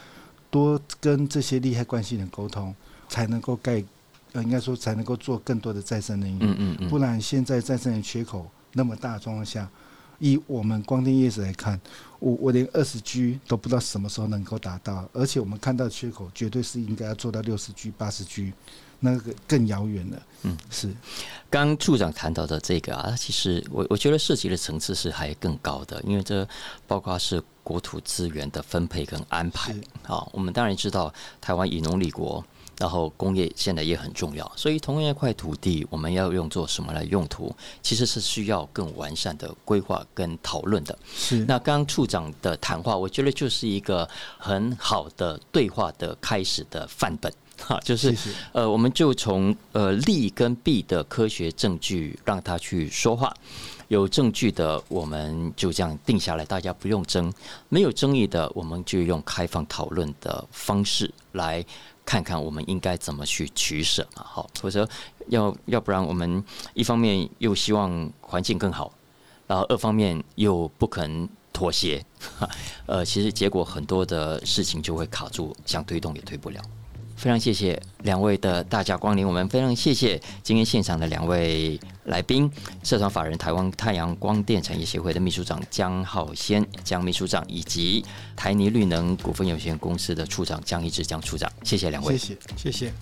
[0.50, 2.74] 多跟这些利害关系人沟通，
[3.08, 3.84] 才能够盖，
[4.32, 6.40] 呃，应该说才能够做更多的再生能源。
[6.42, 9.70] 嗯嗯嗯，不然现在再生能源缺口那么大的状况下，
[10.18, 11.80] 以我们光电业者来看，
[12.18, 18.52] 我我连二十 G 都不知道什么时候能够达到，而且我们看到缺口绝对是应该要做到六十 G、八十 G，
[19.00, 20.22] 那个更遥远了。
[20.44, 20.94] 嗯，是
[21.50, 26.48] 刚处长谈到的这个啊，其实我我觉得涉及的层次是还更高的，因为这
[26.86, 29.82] 包括是国土资源的分配跟安排是。
[30.04, 32.44] 好，我们当然知道台湾以农立国，
[32.78, 40.96] 然后工业现在也很重要，所以同样一块土地，我们要用做什么来用途，其实是需要更完善的规划跟讨论的。
[41.16, 47.34] 是，那刚刚处长的谈话，我觉得就是一个很好的对话的开始的范本。
[47.58, 48.16] 哈， 就是
[48.54, 53.34] 呃，我们就从呃利跟弊的科学证据让他去说话，
[53.88, 57.30] 有证据的我们就这样定下来，大家不用争；
[57.70, 61.64] 没有争议的，我们就用开放讨论的方式来
[62.06, 64.24] 看看我们应该怎么去取舍嘛。
[64.26, 64.88] 好，否则
[65.28, 66.44] 要要不然我们
[66.74, 68.92] 一方面又希望环境更好，
[69.48, 72.04] 然后二方面又不肯妥协，
[72.38, 72.50] 哈
[72.86, 76.62] 呃，其实结果很多的事情就会卡住，想推动也推不了。
[77.16, 82.52] 非常谢谢两位的大驾光临，我们非常谢谢今天现场的两位来宾，
[82.84, 88.06] 社团法人台湾太阳光电产业协会的秘书长江浩先江秘书长，以及
[88.36, 92.38] 台泥绿能股份有限公司的处长江一志江处长，谢谢两位谢。
[92.56, 92.72] 谢。
[92.72, 92.94] 谢谢。